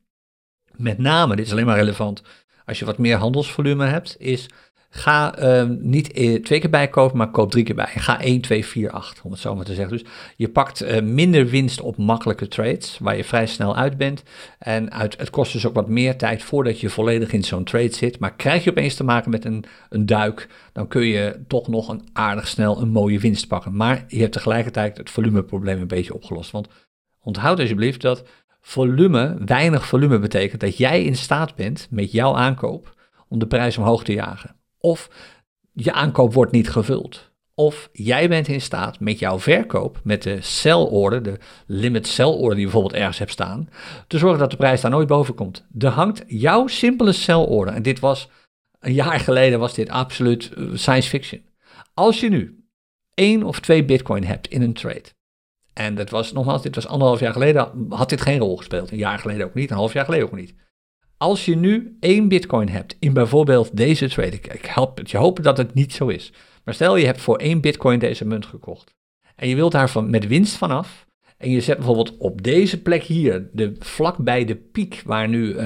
[0.77, 2.23] Met name, dit is alleen maar relevant
[2.65, 4.49] als je wat meer handelsvolume hebt, is
[4.97, 7.93] ga uh, niet eh, twee keer bijkopen, maar koop drie keer bij.
[7.95, 9.97] Ga 1, 2, 4, 8, om het zo maar te zeggen.
[9.97, 14.23] Dus je pakt uh, minder winst op makkelijke trades, waar je vrij snel uit bent.
[14.59, 17.95] En uit, het kost dus ook wat meer tijd voordat je volledig in zo'n trade
[17.95, 18.19] zit.
[18.19, 21.89] Maar krijg je opeens te maken met een, een duik, dan kun je toch nog
[21.89, 23.77] een aardig snel een mooie winst pakken.
[23.77, 26.51] Maar je hebt tegelijkertijd het volumeprobleem een beetje opgelost.
[26.51, 26.69] Want
[27.21, 28.25] onthoud alsjeblieft dat
[28.67, 32.95] volume, weinig volume betekent dat jij in staat bent met jouw aankoop
[33.29, 34.57] om de prijs omhoog te jagen.
[34.79, 35.11] Of
[35.73, 37.33] je aankoop wordt niet gevuld.
[37.55, 42.25] Of jij bent in staat met jouw verkoop, met de sell order, de limit sell
[42.25, 43.69] order die je bijvoorbeeld ergens hebt staan,
[44.07, 45.67] te zorgen dat de prijs daar nooit boven komt.
[45.79, 47.75] Er hangt jouw simpele sell order.
[47.75, 48.29] En dit was,
[48.81, 51.43] een jaar geleden was dit absoluut eh, science fiction.
[51.95, 52.65] Als je nu
[53.15, 55.13] één of twee bitcoin hebt in een trade,
[55.75, 58.91] en dat was nogmaals, dit was anderhalf jaar geleden, had dit geen rol gespeeld.
[58.91, 60.55] Een jaar geleden ook niet, een half jaar geleden ook niet.
[61.17, 65.43] Als je nu één bitcoin hebt in bijvoorbeeld deze trade, ik, help het je hopen
[65.43, 66.33] dat het niet zo is.
[66.65, 68.95] Maar stel je hebt voor één bitcoin deze munt gekocht.
[69.37, 71.07] En je wilt daarvan met winst vanaf.
[71.37, 75.57] En je zet bijvoorbeeld op deze plek hier, de, vlakbij de piek, waar nu uh,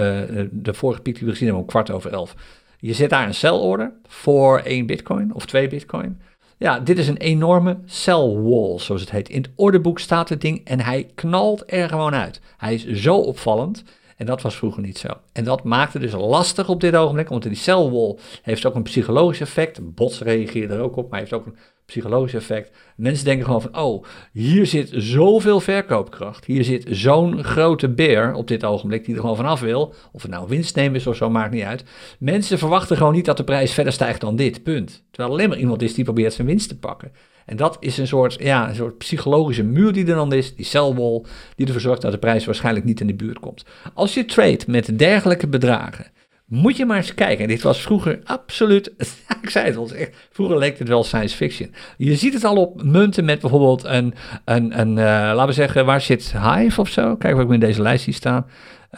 [0.50, 2.34] de vorige piek die we gezien hebben om kwart over elf.
[2.78, 6.20] Je zet daar een sell order voor één bitcoin of twee bitcoin.
[6.58, 9.28] Ja, dit is een enorme cell wall, zoals het heet.
[9.28, 12.40] In het ordeboek staat het ding en hij knalt er gewoon uit.
[12.56, 13.84] Hij is zo opvallend
[14.16, 15.08] en dat was vroeger niet zo.
[15.32, 18.74] En dat maakt het dus lastig op dit ogenblik, want die cell wall heeft ook
[18.74, 19.94] een psychologisch effect.
[19.94, 21.56] Bots reageert er ook op, maar heeft ook een
[21.88, 22.76] psychologisch effect.
[22.96, 26.44] Mensen denken gewoon van, oh, hier zit zoveel verkoopkracht.
[26.44, 29.94] Hier zit zo'n grote beer op dit ogenblik die er gewoon vanaf wil.
[30.12, 31.84] Of het nou winstnemen is of zo, maakt niet uit.
[32.18, 35.04] Mensen verwachten gewoon niet dat de prijs verder stijgt dan dit, punt.
[35.10, 37.12] Terwijl alleen maar iemand is die probeert zijn winst te pakken.
[37.46, 40.64] En dat is een soort, ja, een soort psychologische muur die er dan is, die
[40.64, 41.22] cellwall,
[41.56, 43.64] die ervoor zorgt dat de prijs waarschijnlijk niet in de buurt komt.
[43.94, 46.06] Als je trade met dergelijke bedragen,
[46.48, 47.48] moet je maar eens kijken.
[47.48, 48.92] dit was vroeger absoluut,
[49.42, 51.74] ik zei het al, echt, vroeger leek het wel science fiction.
[51.96, 55.86] Je ziet het al op munten met bijvoorbeeld een, een, een uh, laten we zeggen,
[55.86, 57.16] waar zit Hive of zo?
[57.16, 58.46] Kijk wat ik in deze lijst zie staan.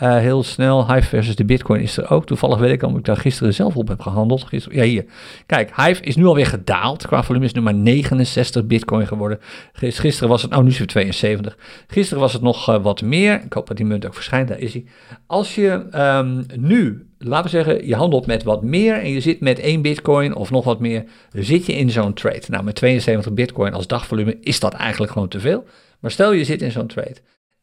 [0.03, 2.27] Uh, heel snel, Hive versus de Bitcoin is er ook.
[2.27, 4.45] Toevallig weet ik al, ik daar gisteren zelf op heb gehandeld.
[4.45, 5.05] Gisteren, ja, hier.
[5.47, 7.07] Kijk, Hive is nu alweer gedaald.
[7.07, 9.39] Qua volume is nu maar 69 Bitcoin geworden.
[9.73, 11.59] Gisteren was het, nou nu is het 72.
[11.87, 13.43] Gisteren was het nog uh, wat meer.
[13.45, 14.85] Ik hoop dat die munt ook verschijnt, daar is hij.
[15.27, 19.41] Als je um, nu laten we zeggen, je handelt met wat meer en je zit
[19.41, 22.43] met één bitcoin of nog wat meer, zit je in zo'n trade.
[22.49, 25.65] Nou, met 72 bitcoin als dagvolume is dat eigenlijk gewoon te veel.
[26.01, 27.17] Maar stel je zit in zo'n trade.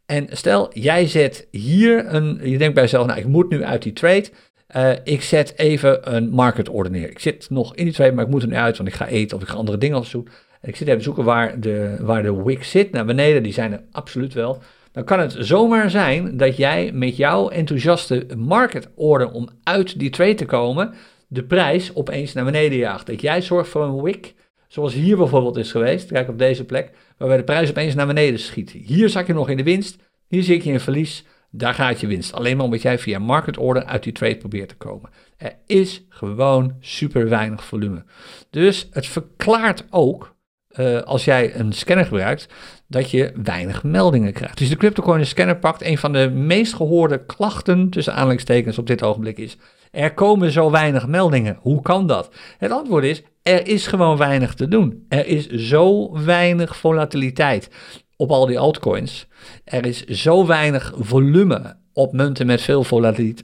[0.08, 3.82] En stel, jij zet hier een, je denkt bij jezelf, nou, ik moet nu uit
[3.82, 4.30] die trade.
[4.76, 7.10] Uh, ik zet even een market order neer.
[7.10, 9.08] Ik zit nog in die trade, maar ik moet er nu uit, want ik ga
[9.08, 10.34] eten of ik ga andere dingen zoeken.
[10.62, 13.43] Ik zit even zoeken waar de, waar de wick zit naar beneden.
[13.43, 14.62] Die zijn er absoluut wel
[14.98, 20.10] dan kan het zomaar zijn dat jij met jouw enthousiaste market order om uit die
[20.10, 20.93] trade te komen,
[21.28, 23.06] de prijs opeens naar beneden jaagt.
[23.06, 24.34] Dat jij zorgt voor een wick,
[24.77, 28.39] zoals hier bijvoorbeeld is geweest, kijk op deze plek, waarbij de prijs opeens naar beneden
[28.39, 28.71] schiet.
[28.71, 32.07] Hier zak je nog in de winst, hier zie je in verlies, daar gaat je
[32.07, 32.33] winst.
[32.33, 35.09] Alleen maar omdat jij via market order uit die trade probeert te komen.
[35.37, 38.03] Er is gewoon super weinig volume.
[38.49, 40.35] Dus het verklaart ook
[40.79, 42.47] uh, als jij een scanner gebruikt,
[42.87, 44.57] dat je weinig meldingen krijgt.
[44.57, 49.03] Dus de CryptoCoin scanner pakt een van de meest gehoorde klachten, tussen aanhalingstekens op dit
[49.03, 49.57] ogenblik is,
[49.91, 51.57] er komen zo weinig meldingen.
[51.61, 52.29] Hoe kan dat?
[52.57, 55.05] Het antwoord is, er is gewoon weinig te doen.
[55.09, 57.69] Er is zo weinig volatiliteit
[58.15, 59.27] op al die altcoins.
[59.63, 62.83] Er is zo weinig volume op munten met veel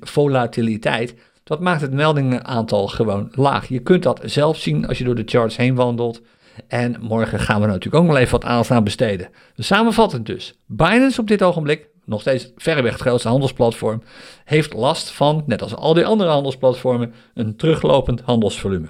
[0.02, 1.16] volatiliteit.
[1.44, 3.68] Dat maakt het meldingenaantal gewoon laag.
[3.68, 6.22] Je kunt dat zelf zien als je door de charts heen wandelt.
[6.68, 9.30] En morgen gaan we natuurlijk ook nog even wat aandacht aan besteden.
[9.56, 14.04] Dus samenvattend dus, Binance op dit ogenblik, nog steeds verreweg het grootste handelsplatform,
[14.46, 18.88] heeft last van, net als al die andere handelsplatformen, een teruglopend handelsvolume.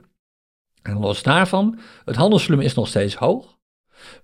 [0.82, 3.58] En los daarvan, het handelsvolume is nog steeds hoog,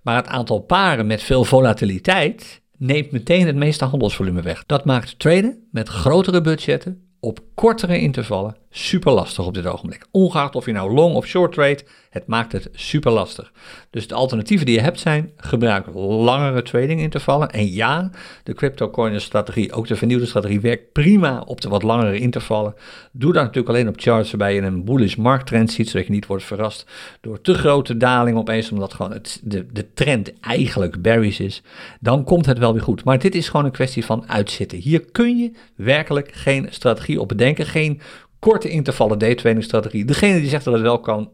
[0.02, 4.64] maar het aantal paren met veel volatiliteit neemt meteen het meeste handelsvolume weg.
[4.66, 10.06] Dat maakt traden met grotere budgetten op kortere intervallen super lastig op dit ogenblik.
[10.10, 11.78] Ongeacht of je nou long of short trade,
[12.10, 13.52] het maakt het super lastig.
[13.90, 17.50] Dus de alternatieven die je hebt zijn, gebruik langere trading intervallen.
[17.50, 18.10] En ja,
[18.44, 22.74] de crypto strategie, ook de vernieuwde strategie, werkt prima op de wat langere intervallen.
[23.12, 26.26] Doe dat natuurlijk alleen op charts waarbij je een bullish markttrend ziet, zodat je niet
[26.26, 26.86] wordt verrast
[27.20, 31.62] door te grote dalingen opeens, omdat gewoon het, de, de trend eigenlijk bearish is.
[32.00, 33.04] Dan komt het wel weer goed.
[33.04, 34.78] Maar dit is gewoon een kwestie van uitzitten.
[34.78, 38.00] Hier kun je werkelijk geen strategie op bedenken, geen
[38.40, 40.04] korte intervallen day-trading strategie.
[40.04, 41.30] Degene die zegt dat het wel kan,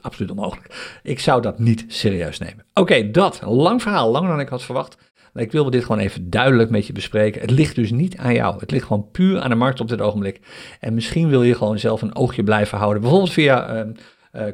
[0.00, 0.98] absoluut onmogelijk.
[1.02, 2.64] Ik zou dat niet serieus nemen.
[2.74, 3.40] Oké, dat.
[3.42, 4.96] Een lang verhaal, langer dan ik had verwacht.
[5.32, 7.40] Maar ik wilde dit gewoon even duidelijk met je bespreken.
[7.40, 8.58] Het ligt dus niet aan jou.
[8.58, 10.40] Het ligt gewoon puur aan de markt op dit ogenblik.
[10.80, 13.00] En misschien wil je gewoon zelf een oogje blijven houden.
[13.00, 13.94] Bijvoorbeeld via ehm, uh,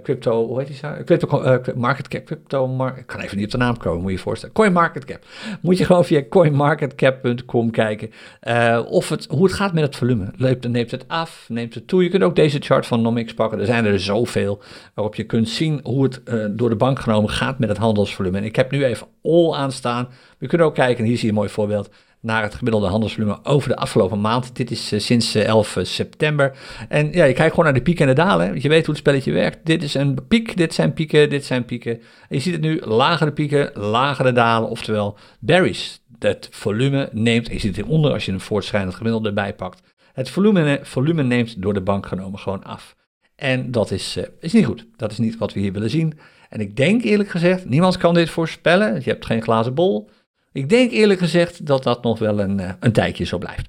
[0.02, 0.88] crypto, hoe heet die zo?
[1.04, 4.10] Crypto, uh, market cap, crypto, mar ik kan even niet op de naam komen, moet
[4.10, 4.54] je je voorstellen.
[4.54, 5.24] Coin market cap.
[5.60, 8.10] Moet je gewoon via coinmarketcap.com kijken
[8.42, 10.32] uh, of het, hoe het gaat met het volume.
[10.36, 12.02] Neemt, neemt het af, neemt het toe.
[12.02, 13.58] Je kunt ook deze chart van Nomics pakken.
[13.58, 14.62] Er zijn er zoveel
[14.94, 18.38] waarop je kunt zien hoe het door de bank genomen gaat met het handelsvolume.
[18.38, 20.08] En ik heb nu even all aanstaan.
[20.38, 21.90] We kunnen ook kijken, hier zie je een mooi voorbeeld
[22.20, 24.56] naar het gemiddelde handelsvolume over de afgelopen maand.
[24.56, 26.56] Dit is uh, sinds 11 uh, september.
[26.88, 28.60] En ja, je kijkt gewoon naar de pieken en de dalen.
[28.60, 29.58] Je weet hoe het spelletje werkt.
[29.66, 31.92] Dit is een piek, dit zijn pieken, dit zijn pieken.
[31.92, 36.02] En je ziet het nu, lagere pieken, lagere dalen, oftewel berries.
[36.18, 39.82] Het volume neemt, je ziet het hieronder als je een voortschrijdend gemiddelde erbij pakt.
[40.12, 42.96] Het volume, volume neemt door de bank genomen gewoon af.
[43.36, 44.86] En dat is, is niet goed.
[44.96, 46.18] Dat is niet wat we hier willen zien.
[46.48, 48.94] En ik denk eerlijk gezegd, niemand kan dit voorspellen.
[48.94, 50.10] Je hebt geen glazen bol.
[50.52, 53.68] Ik denk eerlijk gezegd dat dat nog wel een, uh, een tijdje zo blijft.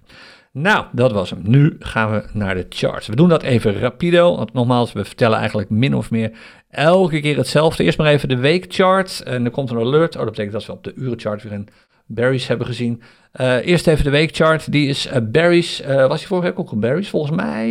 [0.51, 1.39] Nou, dat was hem.
[1.43, 3.07] Nu gaan we naar de charts.
[3.07, 6.31] We doen dat even rapido, want nogmaals, we vertellen eigenlijk min of meer
[6.69, 7.83] elke keer hetzelfde.
[7.83, 10.15] Eerst maar even de weekchart en dan komt een alert.
[10.15, 11.67] Oh, dat betekent dat we op de urenchart weer een
[12.05, 13.01] berries hebben gezien.
[13.41, 15.81] Uh, eerst even de weekchart, die is uh, berries.
[15.85, 17.09] Was die vorige week ook een berries?
[17.09, 17.67] Volgens mij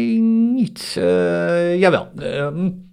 [0.54, 0.92] niet.
[1.78, 2.08] jawel,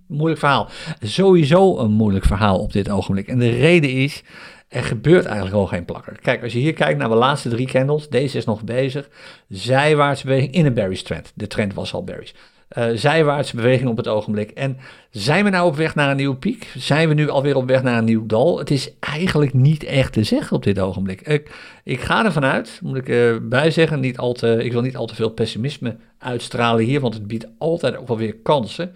[0.07, 0.69] moeilijk verhaal.
[1.01, 3.27] Sowieso een moeilijk verhaal op dit ogenblik.
[3.27, 4.23] En de reden is
[4.67, 6.19] er gebeurt eigenlijk al geen plakker.
[6.21, 9.09] Kijk, als je hier kijkt naar de laatste drie candles, deze is nog bezig.
[9.49, 11.31] Zijwaartse beweging in een bearish trend.
[11.35, 12.31] De trend was al bearish.
[12.77, 14.51] Uh, zijwaartse beweging op het ogenblik.
[14.51, 14.77] En
[15.09, 16.71] zijn we nou op weg naar een nieuwe piek?
[16.77, 18.57] Zijn we nu alweer op weg naar een nieuw dal?
[18.57, 21.21] Het is eigenlijk niet echt te zeggen op dit ogenblik.
[21.21, 21.51] Ik,
[21.83, 25.05] ik ga ervan uit, moet ik uh, zeggen, niet al te, ik wil niet al
[25.05, 28.95] te veel pessimisme uitstralen hier, want het biedt altijd ook wel weer kansen.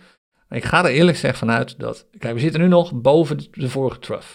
[0.50, 4.00] Ik ga er eerlijk gezegd vanuit dat, kijk, we zitten nu nog boven de vorige
[4.00, 4.28] trough.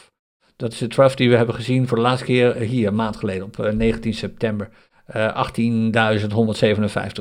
[0.57, 3.16] Dat is de trough die we hebben gezien voor de laatste keer hier, een maand
[3.16, 4.69] geleden, op 19 eh, september.
[5.16, 5.45] Uh,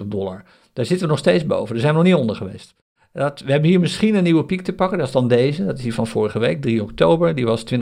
[0.02, 0.44] 18.157 dollar.
[0.74, 1.74] Daar zitten we nog steeds boven.
[1.74, 2.76] Daar zijn we nog niet onder geweest.
[3.14, 4.98] Dat, we hebben hier misschien een nieuwe piek te pakken.
[4.98, 5.66] Dat is dan deze.
[5.66, 7.36] Dat is die van vorige week, 3 oktober.
[7.36, 7.80] Die was 20.469.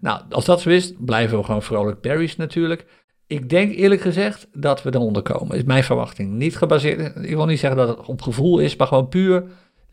[0.00, 2.86] Nou, als dat zo is, blijven we gewoon vrolijk berries natuurlijk.
[3.26, 5.56] Ik denk eerlijk gezegd dat we eronder komen.
[5.56, 6.32] Is mijn verwachting.
[6.32, 7.16] Niet gebaseerd.
[7.16, 9.44] Ik wil niet zeggen dat het op gevoel is, maar gewoon puur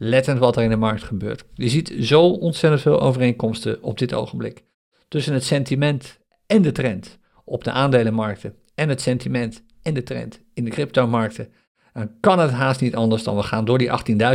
[0.03, 1.43] lettend wat er in de markt gebeurt.
[1.53, 4.63] Je ziet zo ontzettend veel overeenkomsten op dit ogenblik.
[5.07, 10.41] Tussen het sentiment en de trend op de aandelenmarkten en het sentiment en de trend
[10.53, 11.49] in de cryptomarkten.
[11.93, 13.89] Dan kan het haast niet anders dan we gaan door die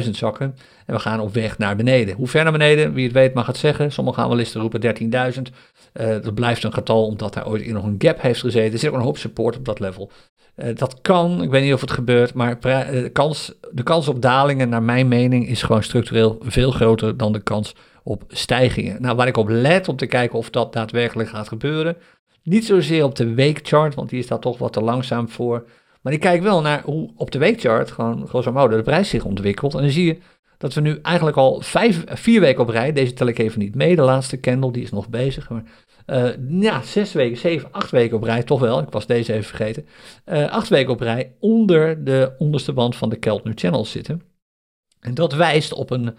[0.05, 0.55] 18.000 zakken
[0.87, 2.15] en we gaan op weg naar beneden.
[2.17, 2.93] Hoe ver naar beneden?
[2.93, 3.93] Wie het weet mag het zeggen.
[3.93, 4.81] Sommigen gaan wel eens roepen
[5.35, 5.43] 13.000.
[5.97, 8.73] Dat blijft een getal omdat daar ooit in nog een gap heeft gezeten.
[8.73, 10.11] Er zit ook een hoop support op dat level.
[10.57, 14.09] Uh, dat kan, ik weet niet of het gebeurt, maar de eh, kans, de kans
[14.09, 19.03] op dalingen, naar mijn mening, is gewoon structureel veel groter dan de kans op stijgingen.
[19.03, 21.97] Nou, waar ik op let om te kijken of dat daadwerkelijk gaat gebeuren,
[22.43, 25.67] niet zozeer op de weekchart, want die is daar toch wat te langzaam voor.
[26.01, 29.25] Maar ik kijk wel naar hoe op de weekchart, gewoon grosso modo, de prijs zich
[29.25, 29.75] ontwikkelt.
[29.75, 30.19] En dan zie je
[30.59, 33.75] dat we nu eigenlijk al vijf, vier weken op rij, deze tel ik even niet
[33.75, 35.65] mee, de laatste candle, die is nog bezig, maar
[36.07, 36.29] uh,
[36.61, 39.87] ja, zes weken, zeven, acht weken op rij, toch wel, ik was deze even vergeten,
[40.27, 44.23] uh, acht weken op rij onder de onderste band van de Keltner Channel zitten.
[45.01, 46.17] En dat wijst op een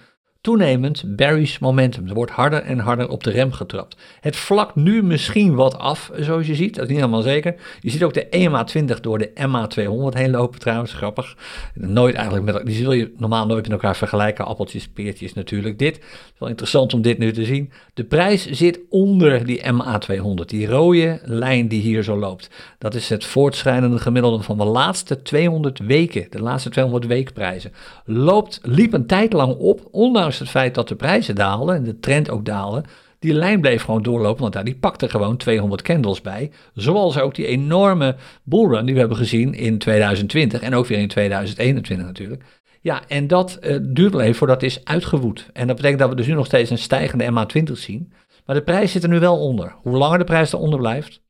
[0.47, 2.07] toenemend bearish momentum.
[2.07, 3.97] Er wordt harder en harder op de rem getrapt.
[4.19, 6.75] Het vlakt nu misschien wat af, zoals je ziet.
[6.75, 7.55] Dat is niet helemaal zeker.
[7.79, 10.93] Je ziet ook de EMA 20 door de MA 200 heen lopen trouwens.
[10.93, 11.35] Grappig.
[11.73, 14.45] Nooit eigenlijk met, die zul je normaal nooit met elkaar vergelijken.
[14.45, 15.79] Appeltjes, peertjes natuurlijk.
[15.79, 16.03] Dit is
[16.37, 17.71] wel interessant om dit nu te zien.
[17.93, 20.49] De prijs zit onder die MA 200.
[20.49, 22.49] Die rode lijn die hier zo loopt.
[22.77, 26.27] Dat is het voortschrijdende gemiddelde van de laatste 200 weken.
[26.29, 27.71] De laatste 200 weekprijzen.
[28.05, 31.99] Loopt, liep een tijd lang op, ondanks het feit dat de prijzen daalden en de
[31.99, 32.83] trend ook daalde,
[33.19, 36.51] die lijn bleef gewoon doorlopen, want daar die pakte gewoon 200 candles bij.
[36.73, 41.07] Zoals ook die enorme bullrun die we hebben gezien in 2020 en ook weer in
[41.07, 42.43] 2021 natuurlijk.
[42.81, 45.49] Ja, en dat uh, duurt wel even voordat is uitgewoed.
[45.53, 48.13] En dat betekent dat we dus nu nog steeds een stijgende MA20 zien.
[48.45, 49.75] Maar de prijs zit er nu wel onder.
[49.81, 51.21] Hoe langer de prijs eronder blijft,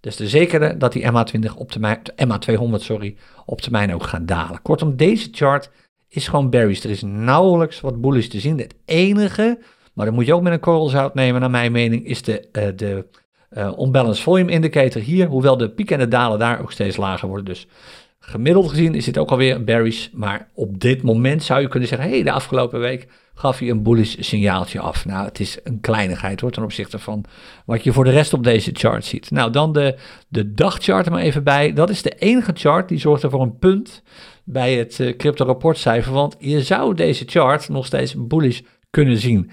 [0.00, 4.62] des te zekerder dat die MA20 op termijn, MA200 sorry, op termijn ook gaat dalen.
[4.62, 5.70] Kortom, deze chart
[6.14, 6.84] is gewoon berries.
[6.84, 8.58] Er is nauwelijks wat bullish te zien.
[8.58, 9.58] Het enige,
[9.92, 12.48] maar dat moet je ook met een korrel zout nemen naar mijn mening, is de,
[12.52, 13.04] uh, de
[13.50, 15.26] uh, unbalanced volume indicator hier.
[15.26, 17.46] Hoewel de pieken en de dalen daar ook steeds lager worden.
[17.46, 17.66] Dus
[18.20, 20.10] gemiddeld gezien is dit ook alweer berries.
[20.12, 23.70] Maar op dit moment zou je kunnen zeggen, hé, hey, de afgelopen week gaf hij
[23.70, 25.04] een bullish signaaltje af.
[25.04, 27.24] Nou, het is een kleinigheid hoor, ten opzichte van
[27.66, 29.30] wat je voor de rest op deze chart ziet.
[29.30, 29.96] Nou, dan de,
[30.28, 31.72] de dagchart er maar even bij.
[31.72, 34.02] Dat is de enige chart die zorgt er voor een punt
[34.44, 39.50] bij het uh, crypto rapportcijfer, want je zou deze chart nog steeds bullish kunnen zien.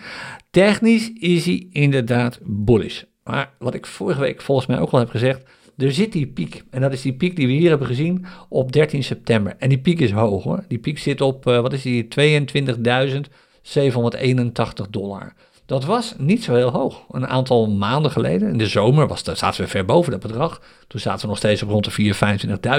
[0.49, 3.03] Technisch is hij inderdaad bullish.
[3.23, 5.43] Maar wat ik vorige week volgens mij ook al heb gezegd,
[5.77, 6.63] er zit die piek.
[6.69, 9.55] En dat is die piek die we hier hebben gezien op 13 september.
[9.57, 10.63] En die piek is hoog hoor.
[10.67, 15.33] Die piek zit op, uh, wat is die, 22.781 dollar.
[15.69, 17.05] Dat was niet zo heel hoog.
[17.11, 20.61] Een aantal maanden geleden, in de zomer, was, zaten we ver boven dat bedrag.
[20.87, 22.13] Toen zaten we nog steeds op rond de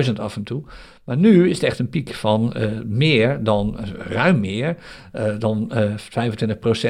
[0.05, 0.63] 4.000, 25.000 af en toe.
[1.05, 4.77] Maar nu is het echt een piek van uh, meer dan, ruim meer,
[5.13, 5.95] uh, dan uh,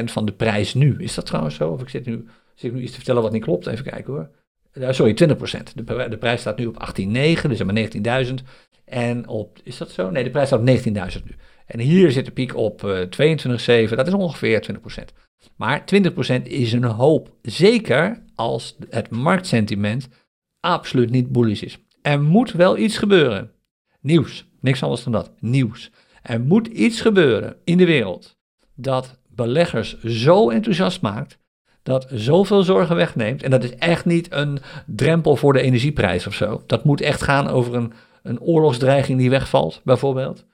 [0.01, 0.95] 25% van de prijs nu.
[0.97, 1.69] Is dat trouwens zo?
[1.69, 3.67] Of ik zit nu, zit ik nu iets te vertellen wat niet klopt?
[3.67, 4.29] Even kijken hoor.
[4.93, 5.33] sorry, 20%.
[5.75, 8.33] De, de prijs staat nu op 18,9, dus maar 19.000.
[8.85, 10.09] En op, is dat zo?
[10.09, 11.35] Nee, de prijs staat op 19.000 nu.
[11.65, 15.29] En hier zit de piek op 22,7, dat is ongeveer 20%.
[15.55, 17.35] Maar 20% is een hoop.
[17.41, 20.07] Zeker als het marktsentiment
[20.59, 21.77] absoluut niet bullish is.
[22.01, 23.51] Er moet wel iets gebeuren.
[24.01, 24.49] Nieuws.
[24.59, 25.31] Niks anders dan dat.
[25.39, 25.91] Nieuws.
[26.21, 28.37] Er moet iets gebeuren in de wereld
[28.75, 31.39] dat beleggers zo enthousiast maakt,
[31.83, 33.43] dat zoveel zorgen wegneemt.
[33.43, 36.63] En dat is echt niet een drempel voor de energieprijs of zo.
[36.65, 40.45] Dat moet echt gaan over een, een oorlogsdreiging die wegvalt, bijvoorbeeld.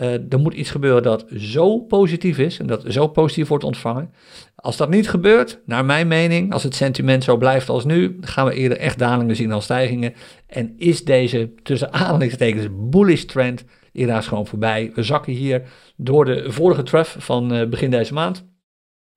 [0.00, 4.12] Uh, er moet iets gebeuren dat zo positief is en dat zo positief wordt ontvangen.
[4.54, 8.46] Als dat niet gebeurt, naar mijn mening, als het sentiment zo blijft als nu, gaan
[8.46, 10.14] we eerder echt dalingen zien dan stijgingen.
[10.46, 14.90] En is deze tussen aanhalingstekens bullish trend helaas gewoon voorbij.
[14.94, 15.62] We zakken hier
[15.96, 18.44] door de vorige trough van uh, begin deze maand,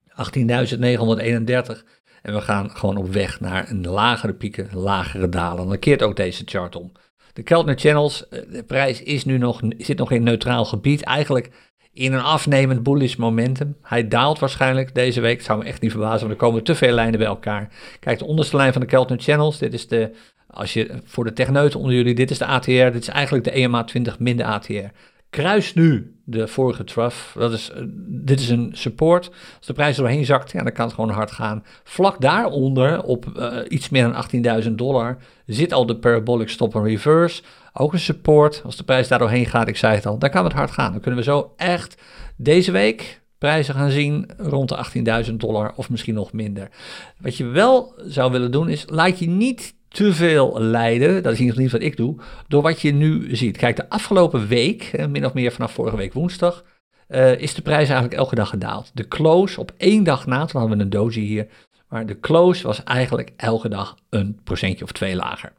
[0.10, 1.84] 18.931.
[2.22, 5.68] En we gaan gewoon op weg naar een lagere pieken, lagere dalen.
[5.68, 6.92] Dan keert ook deze chart om.
[7.38, 11.04] De Keltner Channels, eh, de prijs is nu nog, zit nog in neutraal gebied.
[11.04, 11.50] Eigenlijk
[11.94, 13.76] in een afnemend bullish momentum.
[13.82, 15.38] Hij daalt waarschijnlijk deze week.
[15.38, 17.70] Het zou me echt niet verbazen, want er komen te veel lijnen bij elkaar.
[18.00, 19.58] Kijk, de onderste lijn van de Keltner Channels.
[19.58, 20.12] Dit is de,
[20.48, 22.72] als je voor de techneuten onder jullie, dit is de ATR.
[22.72, 24.92] Dit is eigenlijk de EMA 20 minder ATR.
[25.30, 27.36] Kruis nu de vorige trough.
[27.38, 29.30] Dat is, uh, dit is een support.
[29.58, 31.64] Als de prijs er doorheen zakt, ja, dan kan het gewoon hard gaan.
[31.84, 36.86] Vlak daaronder, op uh, iets meer dan 18.000 dollar, zit al de parabolic stop and
[36.86, 37.42] reverse.
[37.74, 38.62] Ook een support.
[38.66, 40.92] Als de prijs daar doorheen gaat, ik zei het al, dan kan het hard gaan.
[40.92, 42.02] Dan kunnen we zo echt
[42.36, 46.70] deze week prijzen gaan zien rond de 18.000 dollar of misschien nog minder.
[47.20, 51.40] Wat je wel zou willen doen is, laat je niet te veel leiden, dat is
[51.40, 52.16] in ieder geval niet wat ik doe,
[52.48, 53.58] door wat je nu ziet.
[53.58, 56.64] Kijk, de afgelopen week, min of meer vanaf vorige week woensdag,
[57.10, 58.92] uh, is de prijs eigenlijk elke dag gedaald.
[58.94, 61.48] De close op één dag na, toen hadden we een doji hier,
[61.90, 65.54] maar de close was eigenlijk elke dag een procentje of twee lager.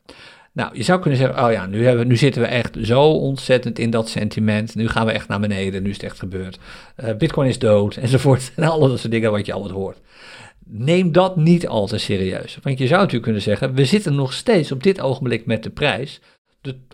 [0.53, 3.79] Nou, je zou kunnen zeggen, oh ja, nu, hebben, nu zitten we echt zo ontzettend
[3.79, 4.75] in dat sentiment.
[4.75, 6.59] Nu gaan we echt naar beneden, nu is het echt gebeurd.
[6.97, 8.53] Uh, Bitcoin is dood, enzovoort.
[8.57, 9.99] En al dat soort dingen wat je altijd hoort
[10.69, 12.59] neem dat niet al te serieus.
[12.63, 15.71] Want je zou natuurlijk kunnen zeggen, we zitten nog steeds op dit ogenblik met de
[15.71, 16.21] prijs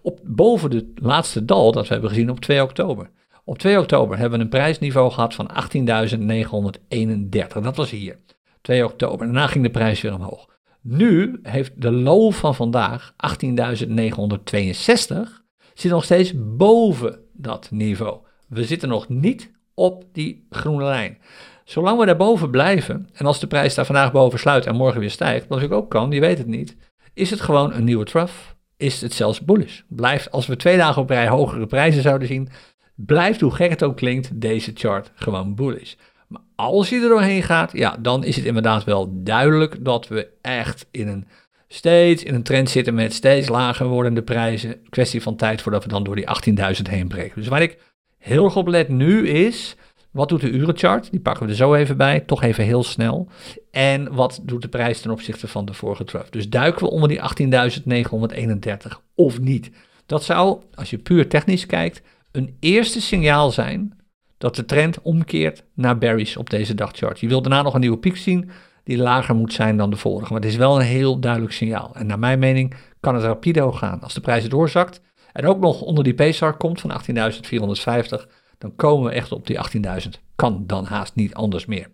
[0.02, 3.10] op, boven het laatste dal dat we hebben gezien op 2 oktober.
[3.44, 5.56] Op 2 oktober hebben we een prijsniveau gehad van 18.931.
[7.62, 8.18] Dat was hier,
[8.60, 9.26] 2 oktober.
[9.26, 10.52] Daarna ging de prijs weer omhoog.
[10.80, 13.16] Nu heeft de low van vandaag, 18.962,
[15.74, 18.18] zit nog steeds boven dat niveau.
[18.48, 21.18] We zitten nog niet op die groene lijn.
[21.64, 25.10] Zolang we daarboven blijven, en als de prijs daar vandaag boven sluit en morgen weer
[25.10, 26.76] stijgt, wat ik ook kan, die weet het niet,
[27.14, 28.34] is het gewoon een nieuwe trough.
[28.76, 29.80] Is het zelfs bullish.
[29.88, 32.48] Blijft, als we twee dagen op rij hogere prijzen zouden zien,
[32.94, 35.94] blijft, hoe gek het ook klinkt, deze chart gewoon bullish.
[36.28, 40.28] Maar als je er doorheen gaat, ja, dan is het inderdaad wel duidelijk dat we
[40.40, 41.26] echt in een
[41.68, 44.82] steeds in een trend zitten met steeds lager wordende prijzen.
[44.88, 46.28] Kwestie van tijd voordat we dan door die
[46.76, 47.40] 18.000 heen breken.
[47.40, 47.78] Dus waar ik
[48.18, 49.76] heel erg op let nu is,
[50.14, 51.10] wat doet de urenchart?
[51.10, 53.28] Die pakken we er zo even bij, toch even heel snel.
[53.70, 56.30] En wat doet de prijs ten opzichte van de vorige trough?
[56.30, 59.70] Dus duiken we onder die 18.931 of niet?
[60.06, 63.98] Dat zou, als je puur technisch kijkt, een eerste signaal zijn
[64.38, 67.20] dat de trend omkeert naar berries op deze dagchart.
[67.20, 68.50] Je wilt daarna nog een nieuwe piek zien
[68.84, 70.32] die lager moet zijn dan de vorige.
[70.32, 71.94] Maar het is wel een heel duidelijk signaal.
[71.94, 74.00] En naar mijn mening kan het rapido gaan.
[74.00, 75.00] Als de prijs doorzakt
[75.32, 77.00] en ook nog onder die PSAR komt van
[78.20, 79.58] 18.450 dan komen we echt op die
[80.02, 80.08] 18.000.
[80.36, 81.88] Kan dan haast niet anders meer.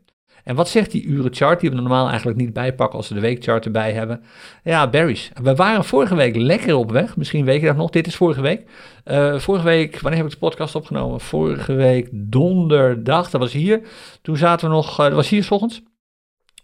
[0.45, 3.65] En wat zegt die urenchart, die we normaal eigenlijk niet bijpakken als we de weekchart
[3.65, 4.23] erbij hebben?
[4.65, 5.31] Ja, berries.
[5.43, 7.17] We waren vorige week lekker op weg.
[7.17, 7.91] Misschien weet je nog.
[7.91, 8.63] Dit is vorige week.
[9.05, 11.21] Uh, vorige week, wanneer heb ik de podcast opgenomen?
[11.21, 13.81] Vorige week donderdag, dat was hier.
[14.23, 15.83] Toen zaten we nog, uh, dat was hier s ochtends.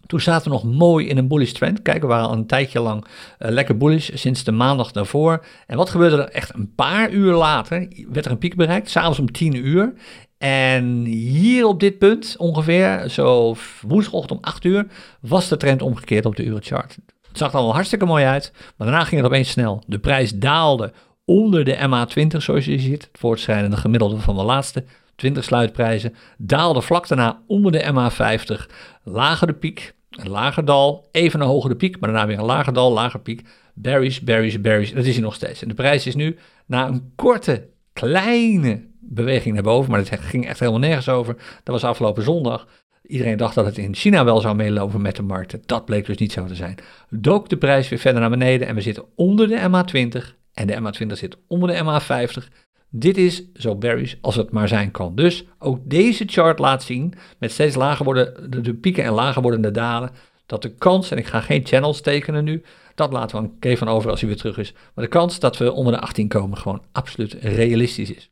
[0.07, 1.83] Toen zaten we nog mooi in een bullish trend.
[1.83, 5.45] Kijk, we waren al een tijdje lang uh, lekker bullish sinds de maandag daarvoor.
[5.67, 7.89] En wat gebeurde er echt een paar uur later?
[8.09, 9.93] Werd er een piek bereikt, s'avonds om 10 uur.
[10.39, 14.87] En hier op dit punt, ongeveer, zo woensdagochtend om 8 uur,
[15.21, 16.97] was de trend omgekeerd op de urenchart.
[17.29, 19.83] Het zag er al hartstikke mooi uit, maar daarna ging het opeens snel.
[19.87, 20.93] De prijs daalde
[21.25, 24.85] onder de MA20, zoals je ziet, het voortschrijdende gemiddelde van de laatste
[25.17, 31.41] 20 sluitprijzen, daalde vlak daarna onder de MA50, lager de piek, een lager dal, even
[31.41, 33.49] een hogere piek, maar daarna weer een lager dal, lager piek.
[33.75, 35.62] Berries, berries, berries, dat is hij nog steeds.
[35.62, 36.37] En de prijs is nu
[36.67, 41.35] na een korte, kleine beweging naar boven, maar het ging echt helemaal nergens over.
[41.35, 42.67] Dat was afgelopen zondag.
[43.07, 45.62] Iedereen dacht dat het in China wel zou meelopen met de markten.
[45.67, 46.75] Dat bleek dus niet zo te zijn.
[47.11, 50.81] Dook de prijs weer verder naar beneden en we zitten onder de MA20 en de
[50.81, 52.66] MA20 zit onder de MA50.
[52.91, 55.14] Dit is zo bearish als het maar zijn kan.
[55.14, 59.70] Dus ook deze chart laat zien, met steeds lager worden de, pieken en lager wordende
[59.70, 60.11] dalen,
[60.47, 62.62] dat de kans, en ik ga geen channels tekenen nu,
[62.95, 65.57] dat laten we aan Kevin over als hij weer terug is, maar de kans dat
[65.57, 68.30] we onder de 18 komen gewoon absoluut realistisch is.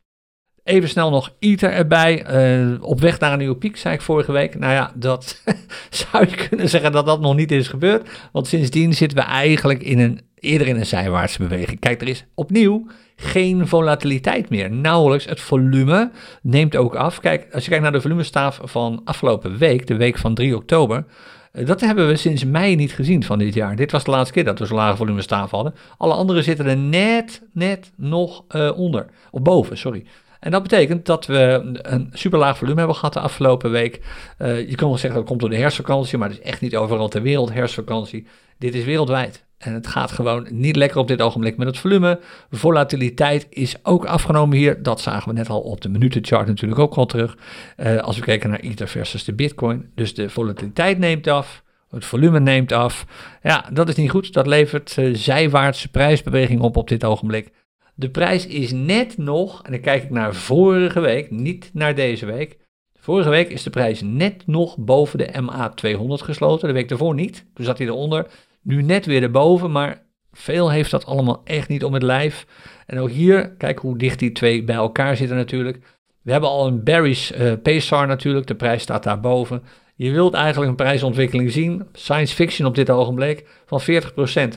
[0.63, 2.25] Even snel nog ITER erbij.
[2.71, 4.59] Uh, op weg naar een nieuwe piek, zei ik vorige week.
[4.59, 5.41] Nou ja, dat
[6.11, 8.09] zou je kunnen zeggen dat dat nog niet is gebeurd.
[8.31, 11.79] Want sindsdien zitten we eigenlijk in een, eerder in een zijwaartse beweging.
[11.79, 14.71] Kijk, er is opnieuw geen volatiliteit meer.
[14.71, 15.25] Nauwelijks.
[15.25, 17.19] Het volume neemt ook af.
[17.19, 21.05] Kijk, als je kijkt naar de volumestaaf van afgelopen week, de week van 3 oktober.
[21.51, 23.75] Eh, dat hebben we sinds mei niet gezien van dit jaar.
[23.75, 25.73] Dit was de laatste keer dat we zo'n lage volumestaaf hadden.
[25.97, 29.05] Alle andere zitten er net, net nog uh, onder.
[29.31, 30.05] Of boven, sorry.
[30.39, 34.01] En dat betekent dat we een super laag volume hebben gehad de afgelopen week.
[34.37, 36.75] Uh, je kan wel zeggen dat komt door de herfstvakantie, maar het is echt niet
[36.75, 38.27] overal ter wereld herfstvakantie.
[38.57, 39.45] Dit is wereldwijd.
[39.65, 42.19] En het gaat gewoon niet lekker op dit ogenblik met het volume.
[42.51, 44.83] Volatiliteit is ook afgenomen hier.
[44.83, 47.37] Dat zagen we net al op de minutenchart natuurlijk ook al terug.
[47.77, 49.91] Uh, als we kijken naar Ether versus de Bitcoin.
[49.95, 51.63] Dus de volatiliteit neemt af.
[51.89, 53.05] Het volume neemt af.
[53.43, 54.33] Ja, dat is niet goed.
[54.33, 57.51] Dat levert uh, zijwaartse prijsbeweging op op dit ogenblik.
[57.95, 62.25] De prijs is net nog, en dan kijk ik naar vorige week, niet naar deze
[62.25, 62.57] week.
[62.99, 66.67] Vorige week is de prijs net nog boven de MA200 gesloten.
[66.67, 67.45] De week daarvoor niet.
[67.53, 68.27] Toen zat hij eronder.
[68.65, 72.45] Nu net weer erboven, maar veel heeft dat allemaal echt niet om het lijf.
[72.85, 75.79] En ook hier, kijk hoe dicht die twee bij elkaar zitten natuurlijk.
[76.21, 79.63] We hebben al een bearish uh, natuurlijk, de prijs staat daarboven.
[79.95, 83.85] Je wilt eigenlijk een prijsontwikkeling zien, science fiction op dit ogenblik, van 40%.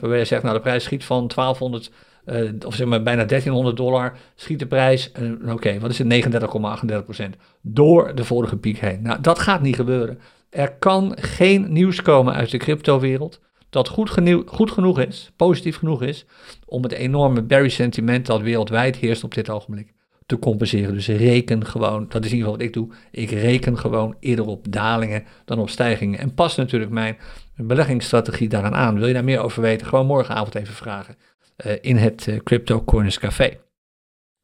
[0.01, 1.91] Waarbij je zegt, nou de prijs schiet van 1200
[2.27, 6.35] uh, of zeg maar bijna 1300 dollar, schiet de prijs, uh, oké, wat is het,
[7.17, 7.25] 39,38%
[7.63, 9.03] door de vorige piek heen.
[9.03, 10.19] Nou, dat gaat niet gebeuren.
[10.51, 13.41] Er kan geen nieuws komen uit de cryptowereld
[13.71, 14.11] dat goed,
[14.47, 16.27] goed genoeg is, positief genoeg is,
[16.67, 19.95] om het enorme bearish sentiment dat wereldwijd heerst op dit ogenblik
[20.27, 20.95] te compenseren.
[20.95, 24.47] Dus reken gewoon, dat is in ieder geval wat ik doe, ik reken gewoon eerder
[24.47, 26.19] op dalingen dan op stijgingen.
[26.19, 27.17] En pas natuurlijk mijn
[27.57, 28.99] beleggingsstrategie daaraan aan.
[28.99, 29.87] Wil je daar meer over weten?
[29.87, 31.17] Gewoon morgenavond even vragen.
[31.57, 33.59] Eh, in het uh, Crypto Corners Café.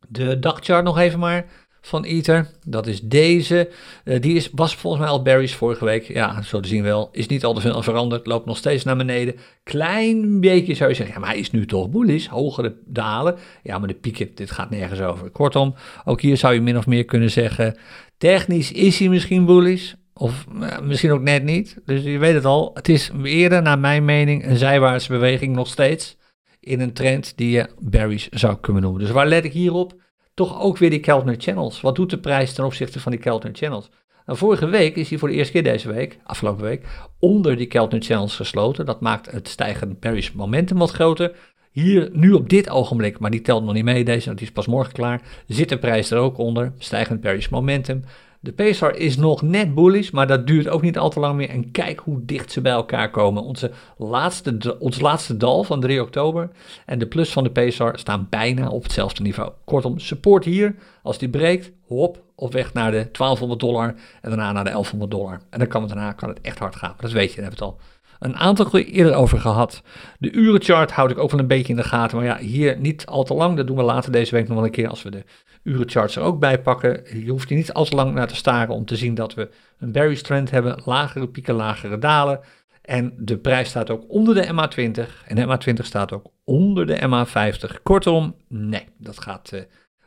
[0.08, 1.46] De dagchart nog even maar
[1.86, 2.50] van Ether.
[2.66, 3.70] Dat is deze.
[4.04, 6.04] Uh, die is, was volgens mij al berries vorige week.
[6.04, 7.08] Ja, zo te zien wel.
[7.12, 8.26] Is niet al te veel veranderd.
[8.26, 9.34] Loopt nog steeds naar beneden.
[9.62, 11.14] Klein beetje zou je zeggen.
[11.14, 12.26] Ja, maar hij is nu toch bullish.
[12.26, 13.36] Hogere dalen.
[13.62, 15.30] Ja, maar de pieken, dit gaat nergens over.
[15.30, 15.74] Kortom,
[16.04, 17.76] ook hier zou je min of meer kunnen zeggen.
[18.18, 19.92] Technisch is hij misschien bullish.
[20.14, 20.46] Of
[20.82, 21.76] misschien ook net niet.
[21.84, 22.70] Dus je weet het al.
[22.74, 26.16] Het is eerder, naar mijn mening, een zijwaartse beweging nog steeds
[26.60, 29.00] in een trend die je berries zou kunnen noemen.
[29.00, 30.02] Dus waar let ik hierop?
[30.34, 31.80] Toch ook weer die Keltner Channels.
[31.80, 33.90] Wat doet de prijs ten opzichte van die Keltner Channels?
[34.26, 36.86] Nou, vorige week is hij voor de eerste keer deze week, afgelopen week,
[37.18, 38.86] onder die Keltner Channels gesloten.
[38.86, 41.36] Dat maakt het stijgende berries momentum wat groter.
[41.70, 44.66] Hier, nu op dit ogenblik, maar die telt nog niet mee, deze, die is pas
[44.66, 46.72] morgen klaar, zit de prijs er ook onder.
[46.78, 48.04] Stijgend berries momentum.
[48.44, 51.48] De PSR is nog net bullish, maar dat duurt ook niet al te lang meer.
[51.48, 53.42] En kijk hoe dicht ze bij elkaar komen.
[53.42, 56.50] Onze laatste, ons laatste dal van 3 oktober
[56.86, 59.52] en de plus van de PSR staan bijna op hetzelfde niveau.
[59.64, 60.74] Kortom, support hier.
[61.02, 65.10] Als die breekt, hop, op weg naar de 1200 dollar en daarna naar de 1100
[65.10, 65.40] dollar.
[65.50, 66.94] En dan kan het daarna kan het echt hard gaan.
[66.98, 69.82] Dat weet je, daar hebben we het al een aantal keer eerder over gehad.
[70.18, 72.16] De urenchart houd ik ook wel een beetje in de gaten.
[72.16, 73.56] Maar ja, hier niet al te lang.
[73.56, 75.24] Dat doen we later deze week nog wel een keer als we de
[75.64, 77.20] urencharts er ook bij pakken.
[77.24, 79.50] Je hoeft hier niet al te lang naar te staren om te zien dat we
[79.78, 80.82] een bearish trend hebben.
[80.84, 82.40] Lagere pieken, lagere dalen.
[82.82, 85.26] En de prijs staat ook onder de MA20.
[85.26, 87.82] En de MA20 staat ook onder de MA50.
[87.82, 89.60] Kortom, nee, dat gaat uh,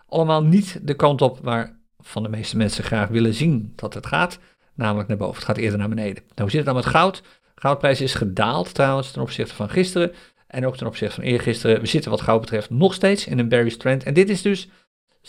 [0.08, 4.06] allemaal niet de kant op waar van de meeste mensen graag willen zien dat het
[4.06, 4.40] gaat.
[4.74, 5.36] namelijk naar boven.
[5.36, 6.24] Het gaat eerder naar beneden.
[6.24, 7.24] Nou, hoe zit het dan met goud?
[7.56, 10.12] Goudprijs is gedaald trouwens ten opzichte van gisteren
[10.48, 11.82] en ook ten opzichte van eergisteren.
[11.82, 14.04] We zitten wat goud betreft nog steeds in een bearish trend.
[14.04, 14.70] En dit is dus,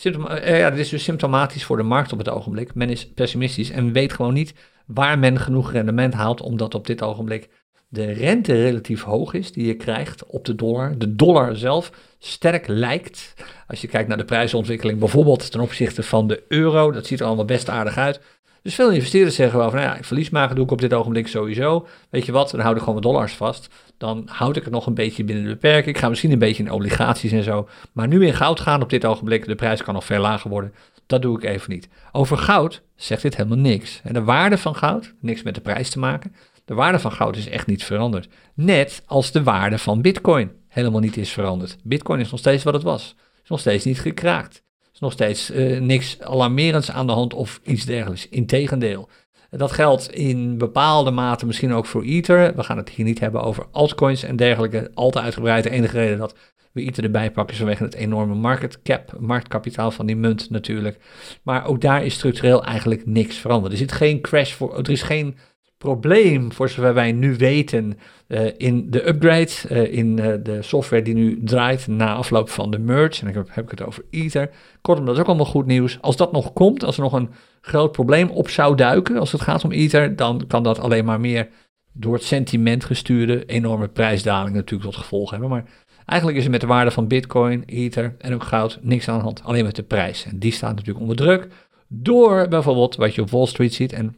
[0.05, 2.75] uh, ja, dit is dus symptomatisch voor de markt op het ogenblik.
[2.75, 4.53] Men is pessimistisch en weet gewoon niet
[4.85, 7.49] waar men genoeg rendement haalt, omdat op dit ogenblik
[7.87, 10.97] de rente relatief hoog is die je krijgt op de dollar.
[10.97, 13.33] De dollar zelf sterk lijkt,
[13.67, 16.91] als je kijkt naar de prijsontwikkeling, bijvoorbeeld ten opzichte van de euro.
[16.91, 18.21] Dat ziet er allemaal best aardig uit.
[18.61, 21.27] Dus veel investeerders zeggen wel van, nou ja, verlies maken doe ik op dit ogenblik
[21.27, 21.87] sowieso.
[22.09, 23.69] Weet je wat, dan houd ik gewoon mijn dollars vast.
[23.97, 25.95] Dan houd ik het nog een beetje binnen de beperking.
[25.95, 27.67] Ik ga misschien een beetje in obligaties en zo.
[27.93, 30.73] Maar nu in goud gaan op dit ogenblik, de prijs kan nog veel lager worden.
[31.05, 31.89] Dat doe ik even niet.
[32.11, 34.01] Over goud zegt dit helemaal niks.
[34.03, 36.35] En de waarde van goud, niks met de prijs te maken.
[36.65, 38.27] De waarde van goud is echt niet veranderd.
[38.53, 41.77] Net als de waarde van bitcoin helemaal niet is veranderd.
[41.83, 43.15] Bitcoin is nog steeds wat het was.
[43.43, 44.63] Is nog steeds niet gekraakt
[44.99, 48.29] nog steeds uh, niks alarmerends aan de hand of iets dergelijks.
[48.29, 49.09] Integendeel.
[49.49, 52.55] Dat geldt in bepaalde mate misschien ook voor Ether.
[52.55, 54.91] We gaan het hier niet hebben over altcoins en dergelijke.
[54.93, 55.63] Al te uitgebreid.
[55.63, 56.35] De enige reden dat
[56.71, 60.97] we Ether erbij pakken is vanwege het enorme market cap, marktkapitaal van die munt natuurlijk.
[61.43, 63.71] Maar ook daar is structureel eigenlijk niks veranderd.
[63.71, 65.37] Er zit geen crash voor, er is geen
[65.79, 71.01] probleem, voor zover wij nu weten, uh, in de upgrade, uh, in uh, de software
[71.03, 73.25] die nu draait na afloop van de merge.
[73.25, 74.49] En dan heb, heb ik het over Ether.
[74.81, 75.97] Kortom, dat is ook allemaal goed nieuws.
[76.01, 77.29] Als dat nog komt, als er nog een
[77.61, 81.19] groot probleem op zou duiken, als het gaat om Ether, dan kan dat alleen maar
[81.19, 81.47] meer
[81.93, 85.49] door het sentiment gestuurde enorme prijsdaling natuurlijk tot gevolg hebben.
[85.49, 85.65] Maar
[86.05, 89.23] eigenlijk is er met de waarde van Bitcoin, Ether en ook goud niks aan de
[89.23, 89.43] hand.
[89.43, 90.25] Alleen met de prijs.
[90.25, 91.47] En die staat natuurlijk onder druk
[91.87, 93.93] door bijvoorbeeld wat je op Wall Street ziet.
[93.93, 94.15] En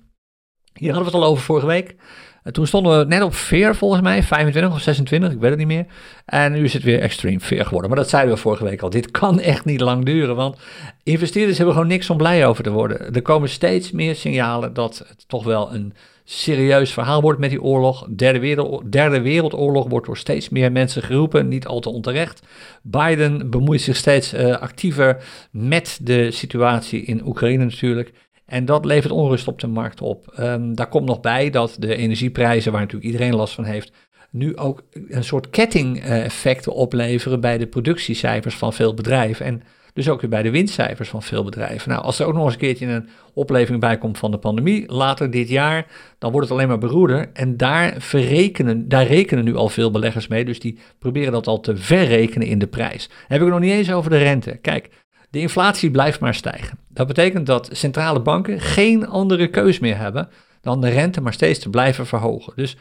[0.73, 1.95] hier hadden we het al over vorige week.
[2.43, 5.59] Uh, toen stonden we net op veer volgens mij, 25 of 26, ik weet het
[5.59, 5.85] niet meer.
[6.25, 7.89] En nu is het weer extreem veer geworden.
[7.89, 8.89] Maar dat zeiden we vorige week al.
[8.89, 10.57] Dit kan echt niet lang duren, want
[11.03, 13.13] investeerders hebben gewoon niks om blij over te worden.
[13.13, 15.93] Er komen steeds meer signalen dat het toch wel een
[16.23, 18.07] serieus verhaal wordt met die oorlog.
[18.15, 22.41] Derde, wereld, derde wereldoorlog wordt door steeds meer mensen geroepen, niet al te onterecht.
[22.81, 28.13] Biden bemoeit zich steeds uh, actiever met de situatie in Oekraïne natuurlijk.
[28.51, 30.33] En dat levert onrust op de markt op.
[30.39, 33.91] Um, daar komt nog bij dat de energieprijzen, waar natuurlijk iedereen last van heeft,
[34.31, 39.45] nu ook een soort ketting-effecten opleveren bij de productiecijfers van veel bedrijven.
[39.45, 41.89] En dus ook weer bij de winstcijfers van veel bedrijven.
[41.89, 44.91] Nou, als er ook nog eens een keertje een opleving bij komt van de pandemie
[44.91, 45.87] later dit jaar,
[46.17, 47.29] dan wordt het alleen maar beroerder.
[47.33, 50.45] En daar, verrekenen, daar rekenen nu al veel beleggers mee.
[50.45, 53.09] Dus die proberen dat al te verrekenen in de prijs.
[53.27, 54.57] Heb ik het nog niet eens over de rente.
[54.61, 54.89] Kijk,
[55.31, 56.77] de inflatie blijft maar stijgen.
[56.87, 60.29] Dat betekent dat centrale banken geen andere keus meer hebben
[60.61, 62.53] dan de rente maar steeds te blijven verhogen.
[62.55, 62.77] Dus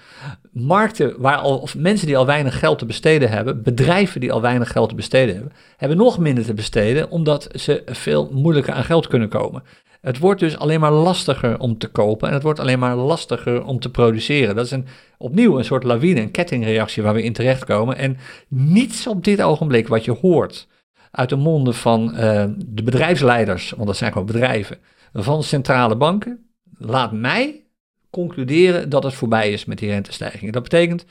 [0.53, 4.40] markten waar al, of mensen die al weinig geld te besteden hebben, bedrijven die al
[4.40, 8.84] weinig geld te besteden hebben, hebben nog minder te besteden omdat ze veel moeilijker aan
[8.84, 9.62] geld kunnen komen.
[10.01, 13.64] Het wordt dus alleen maar lastiger om te kopen en het wordt alleen maar lastiger
[13.64, 14.55] om te produceren.
[14.55, 14.86] Dat is een,
[15.18, 17.96] opnieuw een soort lawine, een kettingreactie waar we in terechtkomen.
[17.96, 20.66] En niets op dit ogenblik wat je hoort
[21.11, 24.78] uit de monden van uh, de bedrijfsleiders, want dat zijn gewoon bedrijven,
[25.12, 27.64] van centrale banken, laat mij
[28.11, 30.52] concluderen dat het voorbij is met die rentestijgingen.
[30.52, 31.04] Dat betekent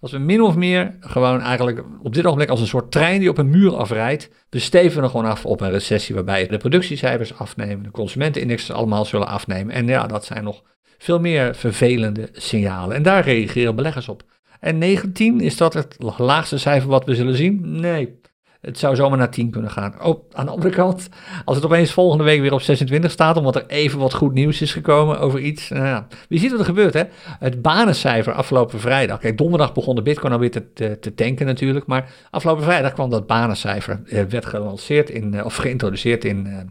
[0.00, 3.28] dat we min of meer gewoon eigenlijk op dit ogenblik als een soort trein die
[3.28, 7.34] op een muur afrijdt, we steven er gewoon af op een recessie waarbij de productiecijfers
[7.34, 9.74] afnemen, de consumentenindexen allemaal zullen afnemen.
[9.74, 10.62] En ja, dat zijn nog
[10.98, 12.96] veel meer vervelende signalen.
[12.96, 14.22] En daar reageren beleggers op.
[14.60, 17.80] En 19, is dat het laagste cijfer wat we zullen zien?
[17.80, 18.20] Nee.
[18.66, 19.94] Het zou zomaar naar 10 kunnen gaan.
[20.02, 21.08] Oh, aan de andere kant,
[21.44, 24.60] als het opeens volgende week weer op 26 staat, omdat er even wat goed nieuws
[24.60, 25.68] is gekomen over iets.
[25.68, 27.02] Nou ja, wie ziet wat er gebeurt, hè?
[27.38, 29.18] Het banencijfer afgelopen vrijdag.
[29.18, 31.86] Kijk, donderdag begon de Bitcoin alweer te, te, te tanken natuurlijk.
[31.86, 36.70] Maar afgelopen vrijdag kwam dat banencijfer, eh, werd gelanceerd in, eh, of geïntroduceerd in.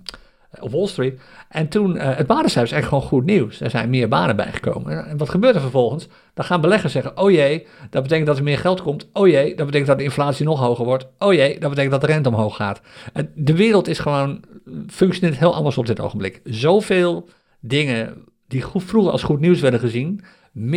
[0.56, 1.20] Eh, op Wall Street.
[1.50, 3.62] En toen, uh, het banencijfer is echt gewoon goed nieuws.
[3.62, 5.08] Er zijn meer banen bijgekomen.
[5.08, 6.08] En wat gebeurt er vervolgens?
[6.34, 9.10] Dan gaan beleggers zeggen, oh jee, dat betekent dat er meer geld komt.
[9.14, 11.08] Oh jee, dat betekent dat de inflatie nog hoger wordt.
[11.20, 12.82] Oh jee, dat betekent dat de rente omhoog gaat.
[13.14, 14.40] En de wereld is gewoon,
[14.88, 16.42] functioneert heel anders op dit ogenblik.
[16.44, 17.30] Zoveel
[17.60, 18.14] dingen
[18.48, 20.22] die goed, vroeger als goed nieuws werden gezien,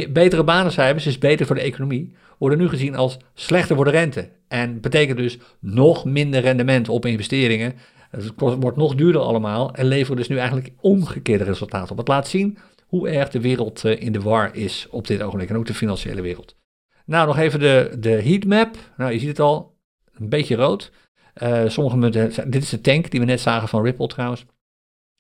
[0.08, 4.28] betere banencijfers is beter voor de economie, worden nu gezien als slechter voor de rente.
[4.48, 7.74] En betekent dus nog minder rendement op investeringen
[8.10, 11.96] het wordt nog duurder allemaal en leveren dus nu eigenlijk omgekeerde resultaten op.
[11.96, 15.48] Het laat zien hoe erg de wereld eh, in de war is op dit ogenblik
[15.48, 16.56] en ook de financiële wereld.
[17.04, 18.76] Nou, nog even de, de heatmap.
[18.96, 19.76] Nou, je ziet het al,
[20.14, 20.92] een beetje rood.
[21.42, 24.40] Uh, sommige munten, dit is de tank die we net zagen van Ripple trouwens.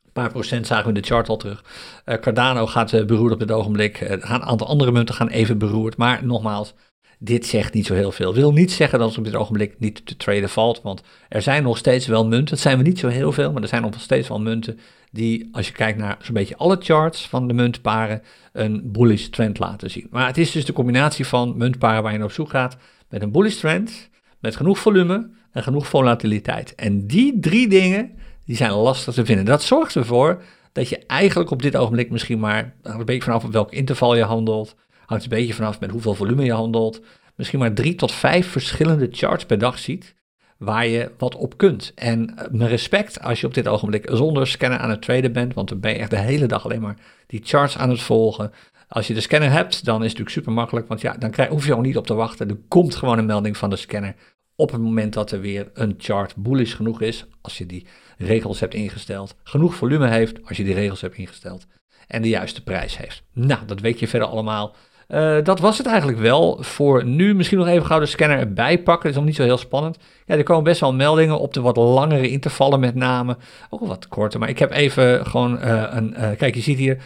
[0.04, 1.64] Een paar procent zagen we in de chart al terug.
[2.04, 4.00] Uh, Cardano gaat beroerd op dit ogenblik.
[4.00, 5.96] Een aantal andere munten gaan even beroerd.
[5.96, 6.74] Maar nogmaals,
[7.18, 8.34] dit zegt niet zo heel veel.
[8.34, 11.62] Wil niet zeggen dat het op dit ogenblik niet te traden valt, want er zijn
[11.62, 12.54] nog steeds wel munten.
[12.54, 14.78] Het zijn we niet zo heel veel, maar er zijn nog steeds wel munten
[15.10, 19.58] die, als je kijkt naar zo'n beetje alle charts van de muntparen, een bullish trend
[19.58, 20.06] laten zien.
[20.10, 22.76] Maar het is dus de combinatie van muntparen waar je op zoek gaat,
[23.08, 24.08] met een bullish trend,
[24.38, 26.74] met genoeg volume en genoeg volatiliteit.
[26.74, 28.10] En die drie dingen,
[28.44, 29.44] die zijn lastig te vinden.
[29.44, 30.42] Dat zorgt ervoor
[30.72, 34.22] dat je eigenlijk op dit ogenblik misschien maar, een beetje vanaf op welk interval je
[34.22, 34.76] handelt,
[35.08, 37.00] hangt een beetje vanaf met hoeveel volume je handelt,
[37.34, 40.14] misschien maar drie tot vijf verschillende charts per dag ziet
[40.58, 41.92] waar je wat op kunt.
[41.94, 45.54] En uh, mijn respect als je op dit ogenblik zonder scanner aan het traden bent,
[45.54, 46.96] want dan ben je echt de hele dag alleen maar
[47.26, 48.52] die charts aan het volgen.
[48.88, 51.48] Als je de scanner hebt, dan is het natuurlijk super makkelijk, want ja, dan krijg,
[51.48, 52.48] hoef je ook niet op te wachten.
[52.48, 54.14] Er komt gewoon een melding van de scanner
[54.56, 57.86] op het moment dat er weer een chart bullish genoeg is, als je die
[58.16, 61.66] regels hebt ingesteld, genoeg volume heeft, als je die regels hebt ingesteld,
[62.06, 63.22] en de juiste prijs heeft.
[63.32, 64.76] Nou, dat weet je verder allemaal
[65.08, 67.34] uh, dat was het eigenlijk wel voor nu.
[67.34, 69.02] Misschien nog even gauw de scanner erbij pakken.
[69.02, 69.98] Dat is nog niet zo heel spannend.
[70.26, 73.36] Ja, er komen best wel meldingen op de wat langere intervallen met name.
[73.70, 74.40] Ook wat korter.
[74.40, 76.14] Maar ik heb even gewoon uh, een...
[76.18, 76.98] Uh, kijk, je ziet hier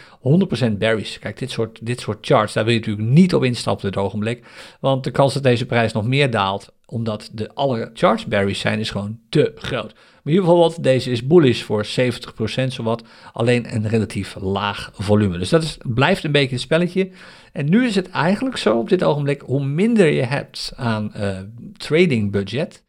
[0.69, 1.19] 100% berries.
[1.19, 4.03] Kijk, dit soort, dit soort charts, daar wil je natuurlijk niet op instappen op dit
[4.03, 4.45] ogenblik.
[4.79, 8.79] Want de kans dat deze prijs nog meer daalt, omdat de alle charts berries zijn,
[8.79, 9.93] is gewoon te groot.
[10.23, 13.03] Maar in ieder deze is bullish voor 70% zowat,
[13.33, 15.37] alleen een relatief laag volume.
[15.37, 17.09] Dus dat is, blijft een beetje een spelletje.
[17.51, 21.37] En nu is het eigenlijk zo op dit ogenblik, hoe minder je hebt aan uh,
[21.77, 22.83] trading budget,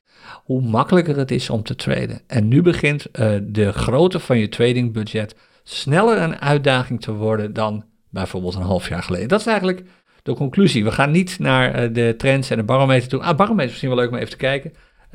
[0.44, 2.20] hoe makkelijker het is om te traden.
[2.26, 7.52] En nu begint uh, de grootte van je trading budget sneller een uitdaging te worden
[7.52, 9.28] dan bijvoorbeeld een half jaar geleden.
[9.28, 9.82] Dat is eigenlijk
[10.22, 10.84] de conclusie.
[10.84, 13.20] We gaan niet naar uh, de trends en de barometer toe.
[13.20, 14.72] Ah, barometer is misschien wel leuk om even te kijken.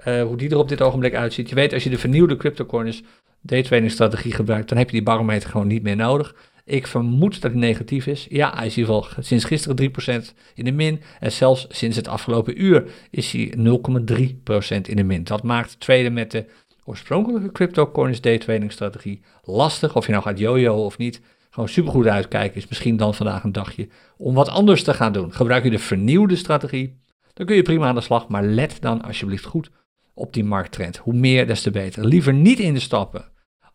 [0.07, 1.49] Uh, hoe die er op dit ogenblik uitziet.
[1.49, 3.03] Je weet, als je de vernieuwde cryptocurrency
[3.41, 6.35] day strategie gebruikt, dan heb je die barometer gewoon niet meer nodig.
[6.65, 8.27] Ik vermoed dat hij negatief is.
[8.29, 9.91] Ja, hij is in ieder sinds gisteren
[10.21, 11.01] 3% in de min.
[11.19, 15.23] En zelfs sinds het afgelopen uur is hij 0,3% in de min.
[15.23, 16.45] Dat maakt traden met de
[16.83, 19.95] oorspronkelijke cryptocurrency day trading strategie lastig.
[19.95, 21.21] Of je nou gaat jojo of niet.
[21.49, 23.87] Gewoon supergoed uitkijken is misschien dan vandaag een dagje
[24.17, 25.33] om wat anders te gaan doen.
[25.33, 26.99] Gebruik je de vernieuwde strategie,
[27.33, 28.27] dan kun je prima aan de slag.
[28.27, 29.71] Maar let dan alsjeblieft goed
[30.19, 30.97] op die markttrend.
[30.97, 32.05] Hoe meer, des te beter.
[32.05, 33.25] Liever niet in de stappen.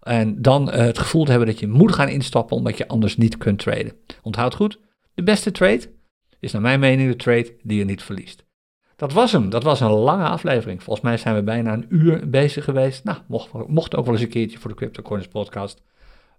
[0.00, 3.16] En dan uh, het gevoel te hebben dat je moet gaan instappen omdat je anders
[3.16, 3.92] niet kunt traden.
[4.22, 4.78] Onthoud goed,
[5.14, 5.92] de beste trade
[6.40, 8.44] is naar mijn mening de trade die je niet verliest.
[8.96, 9.50] Dat was hem.
[9.50, 10.82] Dat was een lange aflevering.
[10.82, 13.04] Volgens mij zijn we bijna een uur bezig geweest.
[13.04, 15.82] Nou, mocht, mocht ook wel eens een keertje voor de CryptoCoins podcast.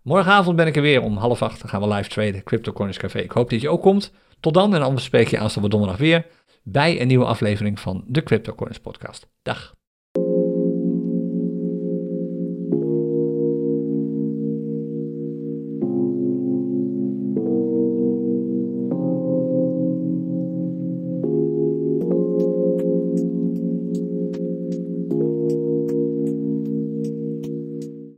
[0.02, 1.60] Morgenavond ben ik er weer om half acht.
[1.60, 2.44] Dan gaan we live traden.
[2.44, 3.20] CryptoCoins Café.
[3.20, 4.12] Ik hoop dat je ook komt.
[4.40, 6.26] Tot dan en anders spreek je aanstaande donderdag weer
[6.64, 9.28] bij een nieuwe aflevering van de CryptoCoins podcast.
[9.42, 9.76] Dag.